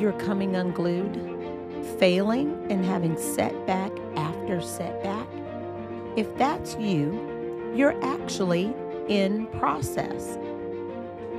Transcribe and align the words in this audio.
you're 0.00 0.12
coming 0.14 0.56
unglued, 0.56 1.14
failing 1.98 2.66
and 2.70 2.82
having 2.82 3.18
setback 3.18 3.92
after 4.16 4.62
setback, 4.62 5.26
if 6.16 6.34
that's 6.38 6.74
you, 6.76 7.72
you're 7.76 8.02
actually 8.02 8.72
in 9.08 9.46
process. 9.58 10.38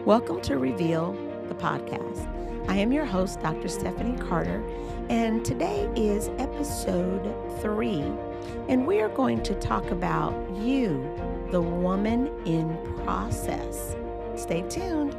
Welcome 0.06 0.42
to 0.42 0.60
Reveal 0.60 1.14
the 1.48 1.56
podcast. 1.56 2.28
I 2.70 2.76
am 2.76 2.92
your 2.92 3.06
host, 3.06 3.42
Dr. 3.42 3.68
Stephanie 3.68 4.18
Carter, 4.20 4.64
and 5.10 5.44
today 5.44 5.90
is 5.96 6.30
episode 6.38 7.34
three. 7.62 8.06
And 8.70 8.86
we 8.86 9.02
are 9.02 9.10
going 9.10 9.42
to 9.42 9.56
talk 9.56 9.90
about 9.90 10.34
you, 10.58 11.04
the 11.50 11.62
woman 11.62 12.28
in 12.46 12.78
process. 13.04 13.96
Stay 14.36 14.62
tuned. 14.70 15.18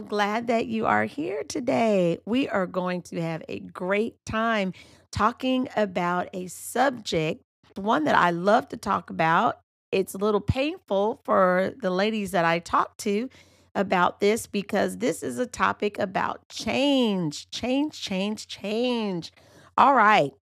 Glad 0.00 0.46
that 0.48 0.66
you 0.66 0.86
are 0.86 1.04
here 1.04 1.42
today. 1.42 2.18
We 2.26 2.48
are 2.48 2.66
going 2.66 3.02
to 3.02 3.20
have 3.20 3.42
a 3.48 3.60
great 3.60 4.16
time 4.24 4.72
talking 5.10 5.68
about 5.76 6.28
a 6.32 6.46
subject, 6.48 7.42
one 7.76 8.04
that 8.04 8.14
I 8.14 8.30
love 8.30 8.68
to 8.68 8.76
talk 8.76 9.10
about. 9.10 9.60
It's 9.92 10.14
a 10.14 10.18
little 10.18 10.40
painful 10.40 11.20
for 11.24 11.72
the 11.80 11.90
ladies 11.90 12.32
that 12.32 12.44
I 12.44 12.58
talk 12.58 12.96
to 12.98 13.28
about 13.74 14.20
this 14.20 14.46
because 14.46 14.98
this 14.98 15.22
is 15.22 15.38
a 15.38 15.46
topic 15.46 15.98
about 15.98 16.48
change, 16.48 17.50
change, 17.50 18.00
change, 18.00 18.46
change. 18.48 19.32
All 19.76 19.94
right. 19.94 20.32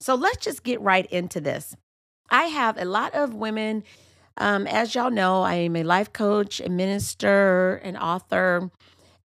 So 0.00 0.14
let's 0.14 0.44
just 0.44 0.62
get 0.62 0.80
right 0.80 1.06
into 1.06 1.40
this. 1.40 1.76
I 2.30 2.44
have 2.44 2.76
a 2.78 2.84
lot 2.84 3.14
of 3.14 3.34
women 3.34 3.84
um, 4.40 4.66
as 4.66 4.94
y'all 4.94 5.10
know, 5.10 5.42
I 5.42 5.54
am 5.54 5.76
a 5.76 5.82
life 5.82 6.12
coach, 6.14 6.60
a 6.60 6.70
minister, 6.70 7.74
an 7.84 7.96
author, 7.96 8.70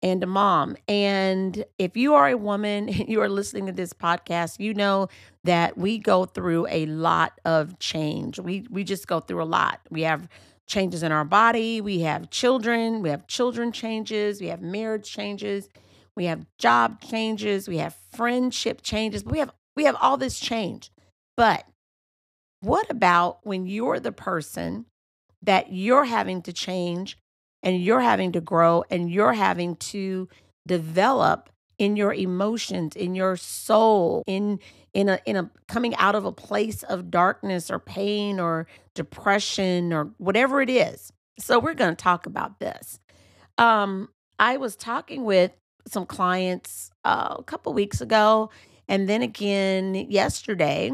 and 0.06 0.24
a 0.24 0.28
mom. 0.28 0.78
And 0.88 1.66
if 1.80 1.98
you 1.98 2.14
are 2.14 2.30
a 2.30 2.38
woman 2.38 2.88
and 2.90 3.10
you 3.10 3.22
are 3.22 3.30
listening 3.30 3.66
to 3.66 3.72
this 3.72 3.92
podcast, 3.92 4.60
you 4.60 4.74
know 4.74 5.10
that 5.44 5.78
we 5.78 5.98
go 5.98 6.26
through 6.26 6.68
a 6.70 6.86
lot 6.86 7.34
of 7.44 7.80
change. 7.80 8.40
We 8.40 8.68
we 8.70 8.84
just 8.84 9.08
go 9.08 9.20
through 9.20 9.42
a 9.42 9.46
lot. 9.46 9.82
We 9.90 10.04
have 10.04 10.30
changes 10.68 11.04
in 11.04 11.12
our 11.12 11.26
body, 11.26 11.82
we 11.82 12.02
have 12.02 12.30
children, 12.32 13.02
we 13.02 13.10
have 13.10 13.28
children 13.28 13.72
changes, 13.72 14.42
we 14.42 14.48
have 14.48 14.62
marriage 14.62 15.12
changes, 15.12 15.70
we 16.16 16.26
have 16.26 16.46
job 16.58 17.02
changes, 17.02 17.68
we 17.68 17.78
have 17.78 17.96
friendship 18.12 18.82
changes. 18.82 19.24
We 19.26 19.40
have 19.40 19.52
we 19.76 19.86
have 19.86 19.98
all 20.00 20.18
this 20.18 20.40
change. 20.40 20.92
But 21.36 21.66
what 22.62 22.90
about 22.90 23.40
when 23.44 23.66
you're 23.66 24.00
the 24.00 24.12
person 24.12 24.86
that 25.42 25.72
you're 25.72 26.06
having 26.06 26.42
to 26.44 26.54
change 26.54 27.18
and 27.66 27.82
you're 27.82 28.00
having 28.00 28.32
to 28.34 28.40
grow 28.40 28.86
and 28.90 29.12
you're 29.12 29.34
having 29.34 29.76
to 29.78 30.30
develop 30.68 31.50
in 31.78 31.98
your 31.98 32.14
emotions 32.14 32.96
in 32.96 33.16
your 33.16 33.36
soul 33.36 34.24
in 34.28 34.60
in 34.94 35.10
a 35.10 35.20
in 35.26 35.36
a 35.36 35.52
coming 35.68 35.94
out 35.98 36.16
of 36.16 36.24
a 36.24 36.32
place 36.32 36.84
of 36.84 37.12
darkness 37.12 37.70
or 37.70 37.80
pain 37.80 38.40
or 38.40 38.66
depression 38.94 39.92
or 39.92 40.12
whatever 40.18 40.62
it 40.62 40.70
is. 40.70 41.12
So 41.38 41.60
we're 41.60 41.74
going 41.74 41.94
to 41.94 42.02
talk 42.02 42.26
about 42.26 42.60
this. 42.60 43.00
Um 43.58 44.10
i 44.38 44.58
was 44.58 44.76
talking 44.76 45.24
with 45.24 45.52
some 45.88 46.06
clients 46.06 46.92
uh, 47.06 47.36
a 47.40 47.44
couple 47.44 47.74
weeks 47.74 48.02
ago 48.02 48.50
and 48.88 49.08
then 49.08 49.22
again 49.22 49.96
yesterday 50.10 50.92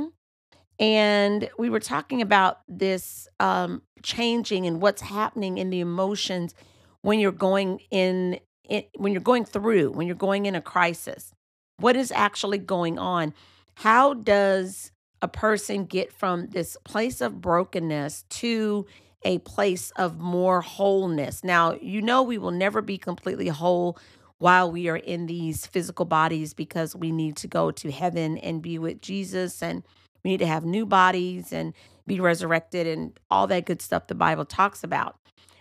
and 0.81 1.47
we 1.59 1.69
were 1.69 1.79
talking 1.79 2.23
about 2.23 2.61
this 2.67 3.27
um, 3.39 3.83
changing 4.01 4.65
and 4.65 4.81
what's 4.81 5.03
happening 5.03 5.59
in 5.59 5.69
the 5.69 5.79
emotions 5.79 6.55
when 7.03 7.19
you're 7.19 7.31
going 7.31 7.79
in, 7.91 8.39
in 8.67 8.83
when 8.95 9.13
you're 9.13 9.21
going 9.21 9.45
through 9.45 9.91
when 9.91 10.07
you're 10.07 10.15
going 10.15 10.47
in 10.47 10.55
a 10.55 10.61
crisis. 10.61 11.33
What 11.77 11.95
is 11.95 12.11
actually 12.11 12.57
going 12.57 12.97
on? 12.97 13.33
How 13.75 14.15
does 14.15 14.91
a 15.21 15.27
person 15.27 15.85
get 15.85 16.11
from 16.11 16.47
this 16.47 16.75
place 16.83 17.21
of 17.21 17.41
brokenness 17.41 18.25
to 18.29 18.87
a 19.23 19.37
place 19.39 19.91
of 19.97 20.19
more 20.19 20.61
wholeness? 20.61 21.43
Now 21.43 21.77
you 21.79 22.01
know 22.01 22.23
we 22.23 22.39
will 22.39 22.51
never 22.51 22.81
be 22.81 22.97
completely 22.97 23.49
whole 23.49 23.99
while 24.39 24.71
we 24.71 24.89
are 24.89 24.97
in 24.97 25.27
these 25.27 25.67
physical 25.67 26.05
bodies 26.05 26.55
because 26.55 26.95
we 26.95 27.11
need 27.11 27.35
to 27.37 27.47
go 27.47 27.69
to 27.69 27.91
heaven 27.91 28.39
and 28.39 28.63
be 28.63 28.79
with 28.79 28.99
Jesus 28.99 29.61
and 29.61 29.83
we 30.23 30.31
need 30.31 30.39
to 30.39 30.47
have 30.47 30.65
new 30.65 30.85
bodies 30.85 31.51
and 31.51 31.73
be 32.07 32.19
resurrected 32.19 32.87
and 32.87 33.19
all 33.29 33.47
that 33.47 33.65
good 33.65 33.81
stuff 33.81 34.07
the 34.07 34.15
Bible 34.15 34.45
talks 34.45 34.83
about. 34.83 35.17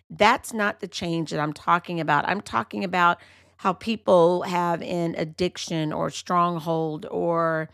That's 0.09 0.53
not 0.53 0.81
the 0.81 0.88
change 0.88 1.31
that 1.31 1.41
I'm 1.41 1.53
talking 1.53 2.00
about. 2.00 2.28
I'm 2.28 2.41
talking 2.41 2.82
about 2.84 3.19
how 3.59 3.72
people 3.75 4.43
have 4.43 4.82
an 4.82 5.15
addiction 5.16 5.93
or 5.93 6.10
stronghold 6.10 7.06
or 7.10 7.69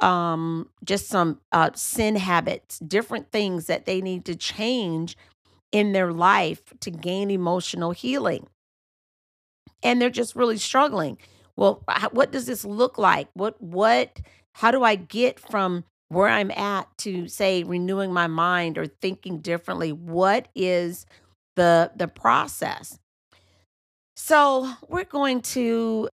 um, 0.00 0.68
just 0.84 1.08
some 1.08 1.40
uh, 1.52 1.70
sin 1.74 2.16
habits, 2.16 2.78
different 2.80 3.32
things 3.32 3.66
that 3.66 3.86
they 3.86 4.00
need 4.00 4.24
to 4.26 4.36
change 4.36 5.16
in 5.72 5.92
their 5.92 6.12
life 6.12 6.62
to 6.80 6.90
gain 6.90 7.30
emotional 7.30 7.92
healing. 7.92 8.46
And 9.82 10.00
they're 10.00 10.10
just 10.10 10.36
really 10.36 10.58
struggling. 10.58 11.18
Well, 11.56 11.82
what 12.12 12.30
does 12.30 12.46
this 12.46 12.64
look 12.64 12.98
like? 12.98 13.28
What 13.34 13.60
what 13.60 14.20
how 14.52 14.70
do 14.70 14.82
I 14.82 14.94
get 14.94 15.38
from 15.40 15.84
where 16.08 16.28
I'm 16.28 16.50
at 16.50 16.86
to 16.98 17.28
say 17.28 17.64
renewing 17.64 18.12
my 18.12 18.26
mind 18.26 18.78
or 18.78 18.86
thinking 18.86 19.40
differently. 19.40 19.92
What 19.92 20.48
is 20.54 21.06
the 21.56 21.92
the 21.96 22.08
process? 22.08 22.98
So, 24.16 24.72
we're 24.88 25.04
going 25.04 25.40
to 25.42 26.08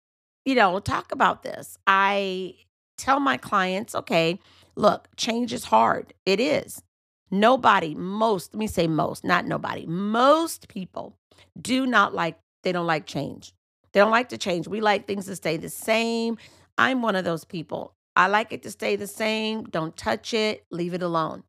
you 0.47 0.55
know, 0.55 0.79
talk 0.79 1.11
about 1.11 1.43
this. 1.43 1.77
I 1.87 2.55
tell 2.97 3.19
my 3.19 3.35
clients, 3.35 3.93
okay, 3.93 4.39
look, 4.77 5.09
change 5.17 5.51
is 5.51 5.65
hard. 5.65 6.13
It 6.25 6.39
is. 6.39 6.81
Nobody, 7.29 7.93
most, 7.95 8.53
let 8.53 8.59
me 8.59 8.67
say 8.67 8.87
most, 8.87 9.25
not 9.25 9.45
nobody. 9.45 9.85
Most 9.85 10.69
people 10.69 11.17
do 11.61 11.85
not 11.85 12.15
like 12.15 12.39
they 12.63 12.71
don't 12.71 12.87
like 12.87 13.05
change. 13.05 13.51
They 13.91 13.99
don't 13.99 14.09
like 14.09 14.29
to 14.29 14.37
change. 14.37 14.69
We 14.69 14.79
like 14.79 15.05
things 15.05 15.25
to 15.25 15.35
stay 15.35 15.57
the 15.57 15.69
same. 15.69 16.37
I'm 16.77 17.01
one 17.01 17.17
of 17.17 17.25
those 17.25 17.43
people. 17.43 17.93
I 18.17 18.25
like 18.27 18.51
it 18.51 18.63
to 18.63 18.71
stay 18.71 18.95
the 18.95 19.05
same. 19.05 19.65
Don't 19.65 19.95
touch 19.95 20.33
it, 20.33 20.65
leave 20.71 20.95
it 20.95 21.03
alone. 21.03 21.43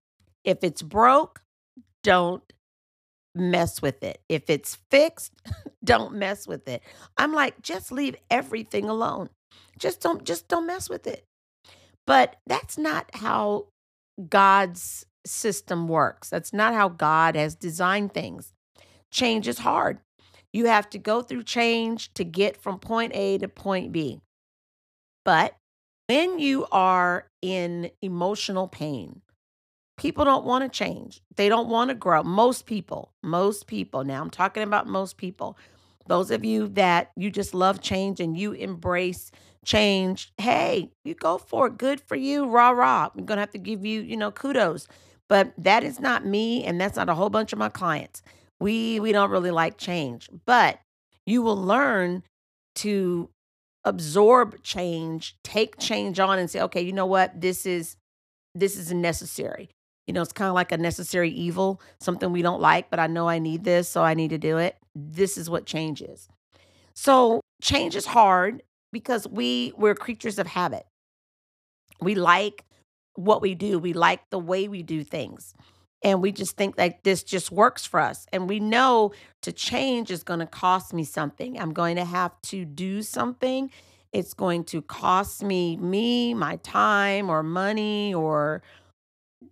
If 0.45 0.63
it's 0.63 0.83
broke, 0.83 1.41
don't 2.03 2.43
mess 3.35 3.81
with 3.81 4.05
it. 4.05 4.21
If 4.29 4.51
it's 4.51 4.77
fixed, 4.91 5.33
don't 5.85 6.17
mess 6.17 6.47
with 6.47 6.69
it. 6.69 6.83
I'm 7.17 7.33
like, 7.33 7.63
just 7.63 7.91
leave 7.91 8.17
everything 8.31 8.87
alone. 8.87 9.31
Just 9.79 10.03
don't 10.03 10.25
just 10.25 10.47
don't 10.49 10.67
mess 10.67 10.91
with 10.91 11.07
it. 11.07 11.25
But 12.07 12.37
that's 12.47 12.77
not 12.77 13.09
how 13.15 13.69
God's 14.29 15.07
system 15.27 15.89
works. 15.89 16.29
That's 16.29 16.53
not 16.53 16.75
how 16.75 16.91
God 16.91 17.35
has 17.35 17.55
designed 17.55 18.13
things. 18.13 18.53
Change 19.11 19.49
is 19.49 19.59
hard. 19.61 20.01
You 20.53 20.67
have 20.67 20.91
to 20.91 20.99
go 20.99 21.23
through 21.23 21.45
change 21.45 22.13
to 22.15 22.25
get 22.25 22.61
from 22.61 22.79
point 22.79 23.13
A 23.15 23.39
to 23.39 23.49
point 23.49 23.91
B. 23.91 24.21
But 25.25 25.55
when 26.09 26.39
you 26.39 26.67
are 26.73 27.27
in 27.43 27.91
emotional 28.03 28.67
pain, 28.67 29.21
people 29.99 30.25
don't 30.25 30.45
want 30.45 30.65
to 30.65 30.77
change. 30.77 31.23
They 31.37 31.49
don't 31.49 31.69
want 31.69 31.91
to 31.91 31.95
grow. 31.95 32.23
Most 32.23 32.67
people, 32.67 33.13
most 33.23 33.67
people, 33.67 34.05
now 34.05 34.23
I'm 34.23 34.31
talking 34.31 34.63
about 34.63 34.87
most 34.87 35.19
people, 35.19 35.59
those 36.07 36.31
of 36.31 36.45
you 36.45 36.69
that 36.69 37.11
you 37.17 37.31
just 37.31 37.55
love 37.55 37.81
change 37.83 38.21
and 38.21 38.37
you 38.39 38.53
embrace 38.53 39.31
change, 39.65 40.33
hey, 40.39 40.91
you 41.05 41.15
go 41.15 41.37
for 41.37 41.67
it. 41.67 41.79
Good 41.79 42.01
for 42.01 42.17
you. 42.17 42.47
Rah, 42.47 42.71
rah. 42.71 43.11
I'm 43.15 43.27
going 43.27 43.37
to 43.37 43.43
have 43.43 43.51
to 43.51 43.59
give 43.59 43.85
you, 43.85 44.01
you 44.01 44.17
know, 44.17 44.31
kudos. 44.31 44.89
But 45.29 45.53
that 45.59 45.85
is 45.85 46.01
not 46.01 46.25
me 46.25 46.65
and 46.65 46.81
that's 46.81 46.97
not 46.97 47.11
a 47.11 47.15
whole 47.15 47.29
bunch 47.29 47.53
of 47.53 47.59
my 47.59 47.69
clients. 47.69 48.23
We 48.61 48.99
we 48.99 49.13
don't 49.13 49.31
really 49.31 49.51
like 49.51 49.77
change, 49.77 50.31
but 50.47 50.81
you 51.27 51.43
will 51.43 51.63
learn 51.63 52.23
to 52.77 53.29
absorb 53.85 54.63
change, 54.63 55.37
take 55.43 55.79
change 55.79 56.21
on 56.21 56.39
and 56.39 56.51
say, 56.51 56.61
okay, 56.63 56.83
you 56.83 56.93
know 56.93 57.07
what? 57.07 57.41
This 57.41 57.67
is 57.67 57.97
this 58.55 58.77
is 58.77 58.93
necessary. 58.93 59.71
You 60.07 60.15
know, 60.15 60.23
it's 60.23 60.33
kind 60.33 60.49
of 60.49 60.55
like 60.55 60.73
a 60.73 60.79
necessary 60.79 61.31
evil, 61.31 61.81
something 62.01 62.33
we 62.33 62.43
don't 62.43 62.61
like, 62.61 62.91
but 62.91 62.99
I 62.99 63.07
know 63.07 63.29
I 63.29 63.39
need 63.39 63.65
this, 63.65 63.89
so 63.89 64.03
I 64.03 64.15
need 64.15 64.31
to 64.31 64.39
do 64.39 64.57
it. 64.57 64.77
This 64.95 65.37
is 65.37 65.51
what 65.51 65.67
change 65.67 66.01
is. 66.01 66.29
So 66.95 67.41
change 67.63 67.95
is 67.95 68.07
hard 68.07 68.63
because 68.91 69.29
we 69.29 69.73
we're 69.77 69.95
creatures 69.95 70.39
of 70.39 70.47
habit. 70.47 70.87
We 72.01 72.15
like 72.15 72.65
what 73.15 73.43
we 73.43 73.55
do. 73.55 73.79
We 73.79 73.93
like 73.93 74.21
the 74.31 74.39
way 74.39 74.69
we 74.69 74.83
do 74.83 75.05
things. 75.05 75.55
And 76.03 76.23
we 76.23 76.33
just 76.33 76.57
think 76.57 76.79
like 76.79 77.03
this 77.03 77.23
just 77.23 77.51
works 77.51 77.85
for 77.85 78.01
us. 78.01 78.27
And 78.33 78.49
we 78.49 78.61
know 78.61 79.13
to 79.43 79.53
change 79.53 80.11
is 80.11 80.23
going 80.23 80.41
to 80.41 80.47
cost 80.47 80.93
me 80.93 81.05
something. 81.05 81.59
I'm 81.59 81.73
going 81.73 81.97
to 81.97 82.05
have 82.05 82.41
to 82.43 82.65
do 82.65 83.03
something. 83.03 83.71
It's 84.13 84.35
going 84.35 84.65
to 84.65 84.81
cost 84.83 85.43
me 85.43 85.77
me, 85.77 86.35
my 86.35 86.57
time 86.57 87.29
or 87.29 87.43
money 87.43 88.15
or 88.15 88.63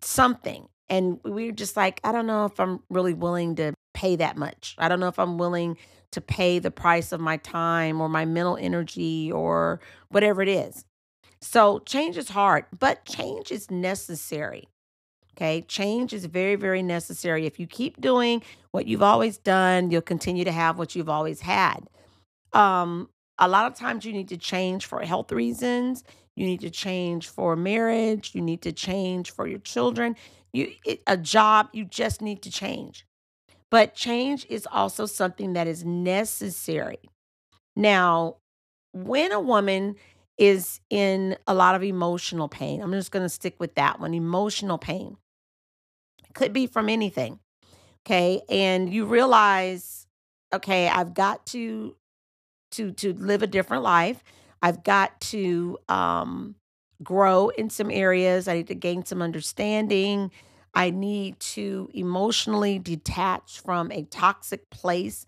something. 0.01 0.69
And 0.89 1.19
we're 1.25 1.53
just 1.53 1.77
like, 1.77 2.01
I 2.05 2.13
don't 2.13 2.27
know 2.27 2.45
if 2.45 2.61
I'm 2.61 2.81
really 2.91 3.15
willing 3.15 3.57
to 3.57 3.75
pay 3.93 4.17
that 4.17 4.37
much. 4.37 4.77
I 4.79 4.89
don't 4.89 5.01
know 5.01 5.09
if 5.09 5.19
I'm 5.19 5.39
willing 5.39 5.77
to 6.13 6.21
pay 6.21 6.61
the 6.61 6.71
price 6.71 7.11
of 7.13 7.21
my 7.21 7.39
time 7.39 8.01
or 8.01 8.09
my 8.09 8.25
mental 8.25 8.57
energy 8.57 9.33
or 9.33 9.81
whatever 10.11 10.43
it 10.43 10.49
is. 10.49 10.85
So 11.41 11.81
change 11.81 12.17
is 12.17 12.29
hard, 12.31 12.67
but 12.79 13.05
change 13.05 13.51
is 13.51 13.71
necessary. 13.71 14.69
Okay. 15.37 15.63
Change 15.69 16.15
is 16.15 16.25
very, 16.25 16.57
very 16.57 16.83
necessary. 16.83 17.45
If 17.45 17.61
you 17.61 17.67
keep 17.67 18.01
doing 18.01 18.43
what 18.71 18.87
you've 18.87 19.03
always 19.03 19.37
done, 19.37 19.91
you'll 19.91 20.01
continue 20.01 20.45
to 20.45 20.53
have 20.53 20.79
what 20.79 20.95
you've 20.95 21.11
always 21.11 21.41
had. 21.41 21.81
Um, 22.55 23.11
a 23.39 23.47
lot 23.47 23.71
of 23.71 23.75
times 23.75 24.07
you 24.07 24.15
need 24.15 24.29
to 24.29 24.39
change 24.39 24.87
for 24.87 25.01
health 25.03 25.31
reasons. 25.31 26.05
You 26.37 26.47
need 26.47 26.61
to 26.61 26.71
change 26.71 27.29
for 27.29 27.55
marriage. 27.55 28.31
You 28.35 28.41
need 28.41 28.63
to 28.63 28.73
change 28.73 29.31
for 29.31 29.47
your 29.47 29.59
children. 29.59 30.17
You 30.55 30.73
it, 30.87 31.03
a 31.07 31.19
job. 31.19 31.69
You 31.75 31.85
just 31.85 32.23
need 32.23 32.41
to 32.43 32.51
change. 32.51 33.05
But 33.71 33.95
change 33.95 34.47
is 34.49 34.67
also 34.71 35.05
something 35.05 35.53
that 35.53 35.67
is 35.67 35.85
necessary. 35.85 37.11
Now, 37.75 38.37
when 38.93 39.33
a 39.33 39.41
woman 39.41 39.97
is 40.39 40.81
in 40.89 41.37
a 41.47 41.53
lot 41.53 41.75
of 41.75 41.83
emotional 41.83 42.49
pain, 42.49 42.81
I'm 42.81 42.93
just 42.93 43.11
going 43.11 43.25
to 43.25 43.29
stick 43.29 43.57
with 43.59 43.75
that 43.75 44.01
one 44.01 44.15
emotional 44.15 44.79
pain 44.79 45.19
could 46.37 46.53
be 46.53 46.69
from 46.69 46.89
anything. 46.89 47.41
Okay. 48.07 48.43
And 48.49 48.93
you 48.93 49.07
realize, 49.07 50.07
okay, 50.55 50.87
I've 50.89 51.15
got 51.15 51.45
to 51.47 51.97
to 52.73 52.93
to 52.93 53.13
live 53.15 53.43
a 53.43 53.49
different 53.49 53.83
life. 53.83 54.23
I've 54.63 54.85
got 54.85 55.21
to 55.33 55.79
um 55.89 56.55
grow 57.03 57.49
in 57.49 57.71
some 57.71 57.91
areas. 57.91 58.47
I 58.47 58.55
need 58.55 58.69
to 58.69 58.75
gain 58.75 59.05
some 59.05 59.23
understanding. 59.23 60.31
I 60.75 60.91
need 60.91 61.41
to 61.41 61.91
emotionally 61.95 62.79
detach 62.79 63.61
from 63.61 63.91
a 63.91 64.03
toxic 64.05 64.69
place 64.71 65.27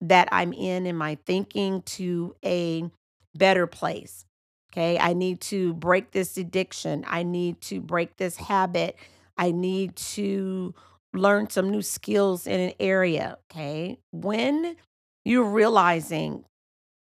that 0.00 0.28
I'm 0.32 0.52
in 0.52 0.86
in 0.86 0.96
my 0.96 1.16
thinking 1.24 1.82
to 1.82 2.34
a 2.44 2.90
better 3.34 3.66
place. 3.66 4.26
Okay. 4.72 4.98
I 4.98 5.14
need 5.14 5.40
to 5.42 5.72
break 5.74 6.10
this 6.10 6.36
addiction. 6.36 7.04
I 7.06 7.22
need 7.22 7.60
to 7.62 7.80
break 7.80 8.16
this 8.16 8.36
habit. 8.36 8.96
I 9.38 9.52
need 9.52 9.96
to 9.96 10.74
learn 11.14 11.48
some 11.48 11.70
new 11.70 11.82
skills 11.82 12.46
in 12.46 12.60
an 12.60 12.72
area. 12.80 13.38
Okay. 13.50 13.98
When 14.10 14.76
you're 15.24 15.48
realizing 15.48 16.44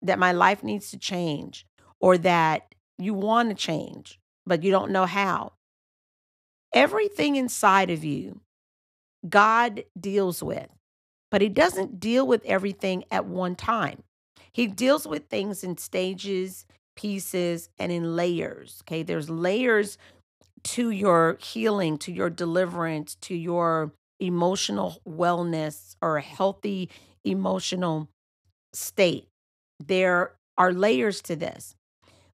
that 0.02 0.20
my 0.20 0.32
life 0.32 0.64
needs 0.64 0.92
to 0.92 0.98
change 0.98 1.66
or 2.00 2.18
that 2.20 2.76
you 3.00 3.14
want 3.14 3.50
to 3.50 3.56
change, 3.56 4.20
but 4.46 4.64
you 4.64 4.72
don't 4.72 4.92
know 4.92 5.06
how, 5.06 5.54
everything 6.74 7.36
inside 7.36 7.90
of 7.90 8.04
you, 8.04 8.42
God 9.28 9.84
deals 10.00 10.44
with, 10.44 10.68
but 11.32 11.42
He 11.42 11.50
doesn't 11.50 12.00
deal 12.00 12.28
with 12.28 12.46
everything 12.46 13.04
at 13.10 13.26
one 13.26 13.56
time. 13.56 14.04
He 14.54 14.68
deals 14.68 15.08
with 15.08 15.28
things 15.28 15.64
in 15.64 15.78
stages, 15.78 16.66
pieces, 16.96 17.70
and 17.78 17.92
in 17.92 18.16
layers. 18.16 18.82
Okay. 18.84 19.04
There's 19.04 19.30
layers 19.30 19.98
to 20.64 20.90
your 20.90 21.38
healing, 21.42 21.98
to 22.00 22.12
your 22.12 22.30
deliverance, 22.30 23.16
to 23.22 23.36
your 23.36 23.92
emotional 24.20 25.02
wellness 25.08 25.96
or 26.02 26.18
a 26.18 26.22
healthy 26.22 26.90
emotional 27.24 28.10
state. 28.74 29.28
There 29.86 30.34
are 30.58 30.74
layers 30.74 31.22
to 31.24 31.36
this. 31.36 31.76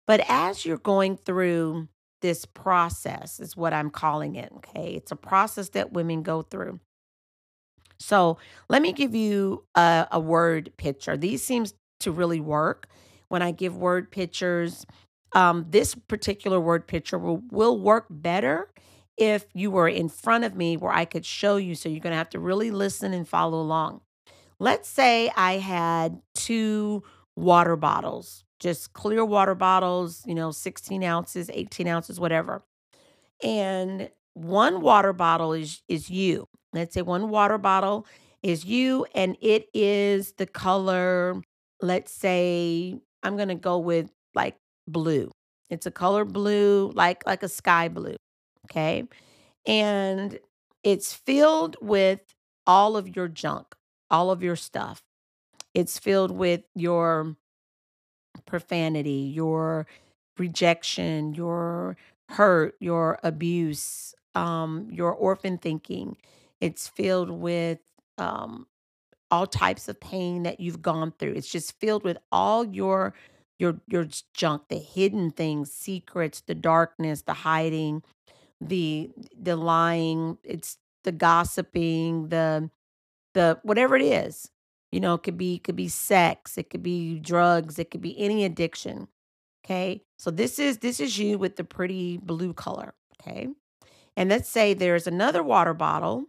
But 0.05 0.25
as 0.29 0.65
you're 0.65 0.77
going 0.77 1.17
through 1.17 1.87
this 2.21 2.45
process, 2.45 3.39
is 3.39 3.55
what 3.55 3.73
I'm 3.73 3.89
calling 3.89 4.35
it. 4.35 4.51
Okay. 4.57 4.93
It's 4.95 5.11
a 5.11 5.15
process 5.15 5.69
that 5.69 5.93
women 5.93 6.23
go 6.23 6.41
through. 6.41 6.79
So 7.99 8.37
let 8.69 8.81
me 8.81 8.91
give 8.91 9.15
you 9.15 9.63
a, 9.75 10.07
a 10.11 10.19
word 10.19 10.73
picture. 10.77 11.15
These 11.15 11.43
seems 11.43 11.73
to 12.01 12.11
really 12.11 12.41
work 12.41 12.87
when 13.29 13.41
I 13.41 13.51
give 13.51 13.77
word 13.77 14.11
pictures 14.11 14.85
um, 15.33 15.65
this 15.69 15.95
particular 15.95 16.59
word 16.59 16.87
picture 16.87 17.17
will, 17.17 17.41
will 17.51 17.79
work 17.79 18.05
better 18.09 18.69
if 19.17 19.45
you 19.53 19.71
were 19.71 19.87
in 19.87 20.09
front 20.09 20.43
of 20.43 20.55
me 20.55 20.77
where 20.77 20.91
I 20.91 21.05
could 21.05 21.25
show 21.25 21.57
you. 21.57 21.75
So 21.75 21.89
you're 21.89 21.99
going 21.99 22.11
to 22.11 22.17
have 22.17 22.29
to 22.31 22.39
really 22.39 22.71
listen 22.71 23.13
and 23.13 23.27
follow 23.27 23.59
along. 23.59 24.01
Let's 24.59 24.89
say 24.89 25.31
I 25.35 25.53
had 25.57 26.21
two 26.35 27.03
water 27.35 27.75
bottles, 27.75 28.43
just 28.59 28.93
clear 28.93 29.25
water 29.25 29.55
bottles, 29.55 30.23
you 30.25 30.35
know, 30.35 30.51
16 30.51 31.03
ounces, 31.03 31.49
18 31.53 31.87
ounces, 31.87 32.19
whatever. 32.19 32.63
And 33.43 34.09
one 34.33 34.81
water 34.81 35.13
bottle 35.13 35.53
is 35.53 35.81
is 35.87 36.09
you. 36.09 36.47
Let's 36.73 36.93
say 36.93 37.01
one 37.01 37.29
water 37.29 37.57
bottle 37.57 38.07
is 38.41 38.65
you 38.65 39.05
and 39.13 39.37
it 39.41 39.67
is 39.73 40.33
the 40.33 40.45
color, 40.45 41.41
let's 41.81 42.11
say 42.11 42.95
I'm 43.21 43.35
going 43.35 43.47
to 43.49 43.55
go 43.55 43.77
with 43.77 44.11
like 44.35 44.55
blue. 44.87 45.31
It's 45.69 45.85
a 45.85 45.91
color 45.91 46.25
blue, 46.25 46.91
like 46.93 47.25
like 47.25 47.43
a 47.43 47.49
sky 47.49 47.87
blue. 47.87 48.15
Okay. 48.65 49.03
And 49.65 50.39
it's 50.83 51.13
filled 51.13 51.77
with 51.81 52.19
all 52.67 52.97
of 52.97 53.15
your 53.15 53.27
junk, 53.27 53.75
all 54.09 54.31
of 54.31 54.43
your 54.43 54.55
stuff. 54.55 55.01
It's 55.73 55.97
filled 55.97 56.31
with 56.31 56.61
your 56.75 57.35
profanity, 58.45 59.31
your 59.33 59.87
rejection, 60.37 61.33
your 61.33 61.97
hurt, 62.29 62.75
your 62.79 63.19
abuse, 63.23 64.13
um, 64.35 64.87
your 64.91 65.13
orphan 65.13 65.57
thinking. 65.57 66.17
It's 66.61 66.87
filled 66.87 67.29
with 67.29 67.79
um, 68.17 68.67
all 69.31 69.47
types 69.47 69.87
of 69.87 69.99
pain 69.99 70.43
that 70.43 70.59
you've 70.59 70.81
gone 70.81 71.13
through. 71.17 71.33
It's 71.33 71.51
just 71.51 71.79
filled 71.79 72.03
with 72.03 72.17
all 72.31 72.65
your 72.65 73.13
your 73.63 73.81
your 73.87 74.07
junk, 74.35 74.63
the 74.69 74.77
hidden 74.77 75.31
things, 75.31 75.71
secrets, 75.71 76.41
the 76.41 76.53
darkness, 76.55 77.23
the 77.23 77.33
hiding, 77.33 78.03
the 78.61 79.09
the 79.35 79.55
lying, 79.55 80.37
it's 80.43 80.77
the 81.03 81.11
gossiping, 81.11 82.29
the 82.29 82.69
the 83.33 83.59
whatever 83.63 83.95
it 83.95 84.03
is. 84.03 84.51
You 84.91 84.99
know, 84.99 85.15
it 85.15 85.23
could 85.23 85.37
be 85.37 85.57
could 85.59 85.75
be 85.75 85.87
sex, 85.87 86.57
it 86.57 86.69
could 86.69 86.83
be 86.83 87.19
drugs, 87.19 87.79
it 87.79 87.89
could 87.89 88.01
be 88.01 88.19
any 88.19 88.45
addiction. 88.45 89.07
Okay? 89.65 90.03
So 90.19 90.29
this 90.29 90.59
is 90.59 90.79
this 90.79 90.99
is 90.99 91.17
you 91.17 91.37
with 91.39 91.55
the 91.55 91.63
pretty 91.63 92.17
blue 92.17 92.53
color, 92.53 92.93
okay? 93.21 93.47
And 94.15 94.29
let's 94.29 94.49
say 94.49 94.73
there's 94.73 95.07
another 95.07 95.41
water 95.41 95.73
bottle 95.73 96.25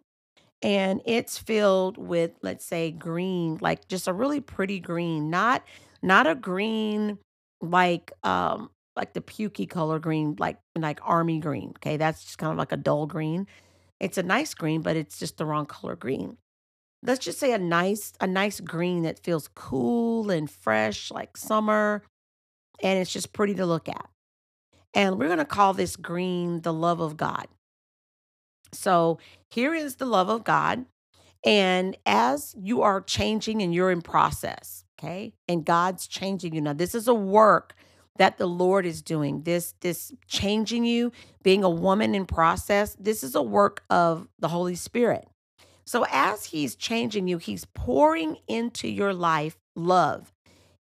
and 0.62 1.02
it's 1.04 1.36
filled 1.36 1.98
with 1.98 2.32
let's 2.42 2.64
say 2.64 2.90
green, 2.90 3.58
like 3.60 3.86
just 3.88 4.08
a 4.08 4.12
really 4.12 4.40
pretty 4.40 4.80
green, 4.80 5.30
not 5.30 5.62
not 6.02 6.26
a 6.26 6.34
green 6.34 7.18
like 7.70 8.12
um 8.22 8.70
like 8.96 9.12
the 9.12 9.20
pukey 9.20 9.68
color 9.68 9.98
green, 9.98 10.36
like 10.38 10.58
like 10.76 11.00
army 11.02 11.40
green. 11.40 11.74
Okay, 11.78 11.96
that's 11.96 12.24
just 12.24 12.38
kind 12.38 12.52
of 12.52 12.58
like 12.58 12.72
a 12.72 12.76
dull 12.76 13.06
green. 13.06 13.46
It's 14.00 14.18
a 14.18 14.22
nice 14.22 14.54
green, 14.54 14.82
but 14.82 14.96
it's 14.96 15.18
just 15.18 15.38
the 15.38 15.46
wrong 15.46 15.66
color 15.66 15.96
green. 15.96 16.36
Let's 17.02 17.24
just 17.24 17.38
say 17.38 17.52
a 17.52 17.58
nice 17.58 18.12
a 18.20 18.26
nice 18.26 18.60
green 18.60 19.02
that 19.02 19.18
feels 19.22 19.48
cool 19.54 20.30
and 20.30 20.50
fresh 20.50 21.10
like 21.10 21.36
summer 21.36 22.02
and 22.82 22.98
it's 22.98 23.12
just 23.12 23.32
pretty 23.32 23.54
to 23.54 23.66
look 23.66 23.88
at. 23.88 24.08
And 24.94 25.18
we're 25.18 25.26
going 25.26 25.38
to 25.38 25.44
call 25.44 25.74
this 25.74 25.96
green 25.96 26.60
the 26.62 26.72
love 26.72 27.00
of 27.00 27.16
God. 27.16 27.46
So, 28.72 29.18
here 29.50 29.74
is 29.74 29.96
the 29.96 30.06
love 30.06 30.28
of 30.28 30.44
God 30.44 30.86
and 31.44 31.96
as 32.06 32.54
you 32.58 32.82
are 32.82 33.00
changing 33.00 33.62
and 33.62 33.74
you're 33.74 33.90
in 33.90 34.00
process, 34.00 34.83
okay? 35.04 35.34
And 35.48 35.64
God's 35.64 36.06
changing 36.06 36.54
you. 36.54 36.60
Now, 36.60 36.72
this 36.72 36.94
is 36.94 37.08
a 37.08 37.14
work 37.14 37.74
that 38.16 38.38
the 38.38 38.46
Lord 38.46 38.86
is 38.86 39.02
doing. 39.02 39.42
This 39.42 39.74
this 39.80 40.12
changing 40.26 40.84
you, 40.84 41.12
being 41.42 41.64
a 41.64 41.70
woman 41.70 42.14
in 42.14 42.26
process, 42.26 42.96
this 42.98 43.22
is 43.22 43.34
a 43.34 43.42
work 43.42 43.82
of 43.90 44.28
the 44.38 44.48
Holy 44.48 44.76
Spirit. 44.76 45.28
So 45.84 46.06
as 46.10 46.46
he's 46.46 46.76
changing 46.76 47.28
you, 47.28 47.38
he's 47.38 47.64
pouring 47.64 48.38
into 48.48 48.88
your 48.88 49.12
life 49.12 49.58
love. 49.74 50.32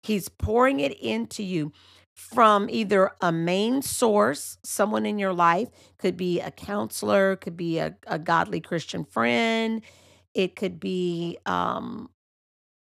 He's 0.02 0.28
pouring 0.28 0.80
it 0.80 0.98
into 0.98 1.42
you 1.42 1.72
from 2.12 2.70
either 2.70 3.10
a 3.20 3.32
main 3.32 3.82
source, 3.82 4.56
someone 4.62 5.04
in 5.04 5.18
your 5.18 5.32
life, 5.32 5.68
could 5.98 6.16
be 6.16 6.40
a 6.40 6.50
counselor, 6.50 7.36
could 7.36 7.56
be 7.56 7.78
a, 7.78 7.96
a 8.06 8.18
godly 8.18 8.60
Christian 8.60 9.04
friend, 9.04 9.82
it 10.32 10.54
could 10.56 10.78
be 10.78 11.38
um, 11.44 12.08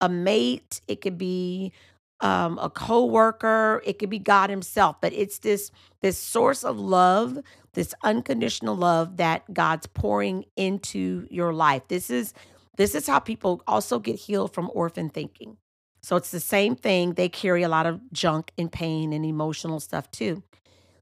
a 0.00 0.08
mate, 0.08 0.80
it 0.88 1.00
could 1.00 1.18
be 1.18 1.72
um, 2.20 2.58
a 2.58 2.68
coworker, 2.68 3.82
it 3.84 3.98
could 3.98 4.10
be 4.10 4.18
God 4.18 4.50
Himself, 4.50 4.96
but 5.00 5.12
it's 5.12 5.38
this 5.38 5.70
this 6.00 6.18
source 6.18 6.64
of 6.64 6.78
love, 6.78 7.38
this 7.74 7.94
unconditional 8.02 8.76
love 8.76 9.16
that 9.18 9.52
God's 9.52 9.86
pouring 9.86 10.44
into 10.56 11.26
your 11.30 11.52
life. 11.52 11.82
This 11.88 12.10
is 12.10 12.34
this 12.76 12.94
is 12.94 13.06
how 13.06 13.18
people 13.18 13.62
also 13.66 13.98
get 13.98 14.16
healed 14.16 14.52
from 14.52 14.70
orphan 14.72 15.10
thinking. 15.10 15.56
So 16.02 16.16
it's 16.16 16.30
the 16.30 16.40
same 16.40 16.76
thing. 16.76 17.14
They 17.14 17.28
carry 17.28 17.62
a 17.62 17.68
lot 17.68 17.86
of 17.86 18.00
junk 18.12 18.52
and 18.56 18.70
pain 18.70 19.12
and 19.12 19.24
emotional 19.24 19.80
stuff 19.80 20.10
too. 20.10 20.42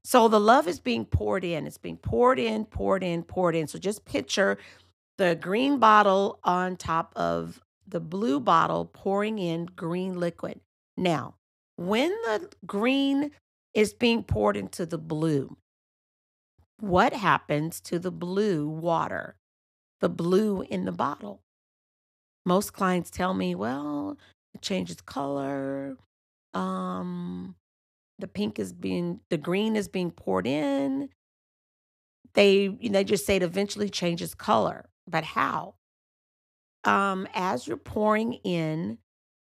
So 0.03 0.27
the 0.27 0.39
love 0.39 0.67
is 0.67 0.79
being 0.79 1.05
poured 1.05 1.43
in. 1.43 1.67
It's 1.67 1.77
being 1.77 1.97
poured 1.97 2.39
in, 2.39 2.65
poured 2.65 3.03
in, 3.03 3.23
poured 3.23 3.55
in. 3.55 3.67
So 3.67 3.77
just 3.77 4.05
picture 4.05 4.57
the 5.17 5.35
green 5.35 5.79
bottle 5.79 6.39
on 6.43 6.77
top 6.77 7.13
of 7.15 7.61
the 7.87 7.99
blue 7.99 8.39
bottle 8.39 8.85
pouring 8.85 9.39
in 9.39 9.65
green 9.65 10.19
liquid. 10.19 10.59
Now, 10.95 11.35
when 11.75 12.09
the 12.09 12.49
green 12.65 13.31
is 13.73 13.93
being 13.93 14.23
poured 14.23 14.57
into 14.57 14.85
the 14.85 14.97
blue, 14.97 15.57
what 16.79 17.13
happens 17.13 17.79
to 17.81 17.99
the 17.99 18.11
blue 18.11 18.67
water, 18.67 19.35
the 20.01 20.09
blue 20.09 20.63
in 20.63 20.85
the 20.85 20.91
bottle? 20.91 21.41
Most 22.45 22.73
clients 22.73 23.09
tell 23.09 23.33
me, 23.33 23.55
well, 23.55 24.17
it 24.53 24.61
changes 24.61 25.01
color. 25.01 25.97
Um, 26.53 27.55
the 28.19 28.27
pink 28.27 28.59
is 28.59 28.73
being 28.73 29.19
the 29.29 29.37
green 29.37 29.75
is 29.75 29.87
being 29.87 30.11
poured 30.11 30.47
in 30.47 31.09
they 32.33 32.67
they 32.67 33.03
just 33.03 33.25
say 33.25 33.35
it 33.35 33.43
eventually 33.43 33.89
changes 33.89 34.33
color 34.33 34.89
but 35.07 35.23
how 35.23 35.75
um 36.83 37.27
as 37.33 37.67
you're 37.67 37.77
pouring 37.77 38.33
in 38.43 38.97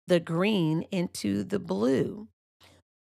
the 0.06 0.20
green 0.20 0.82
into 0.90 1.42
the 1.44 1.58
blue 1.58 2.28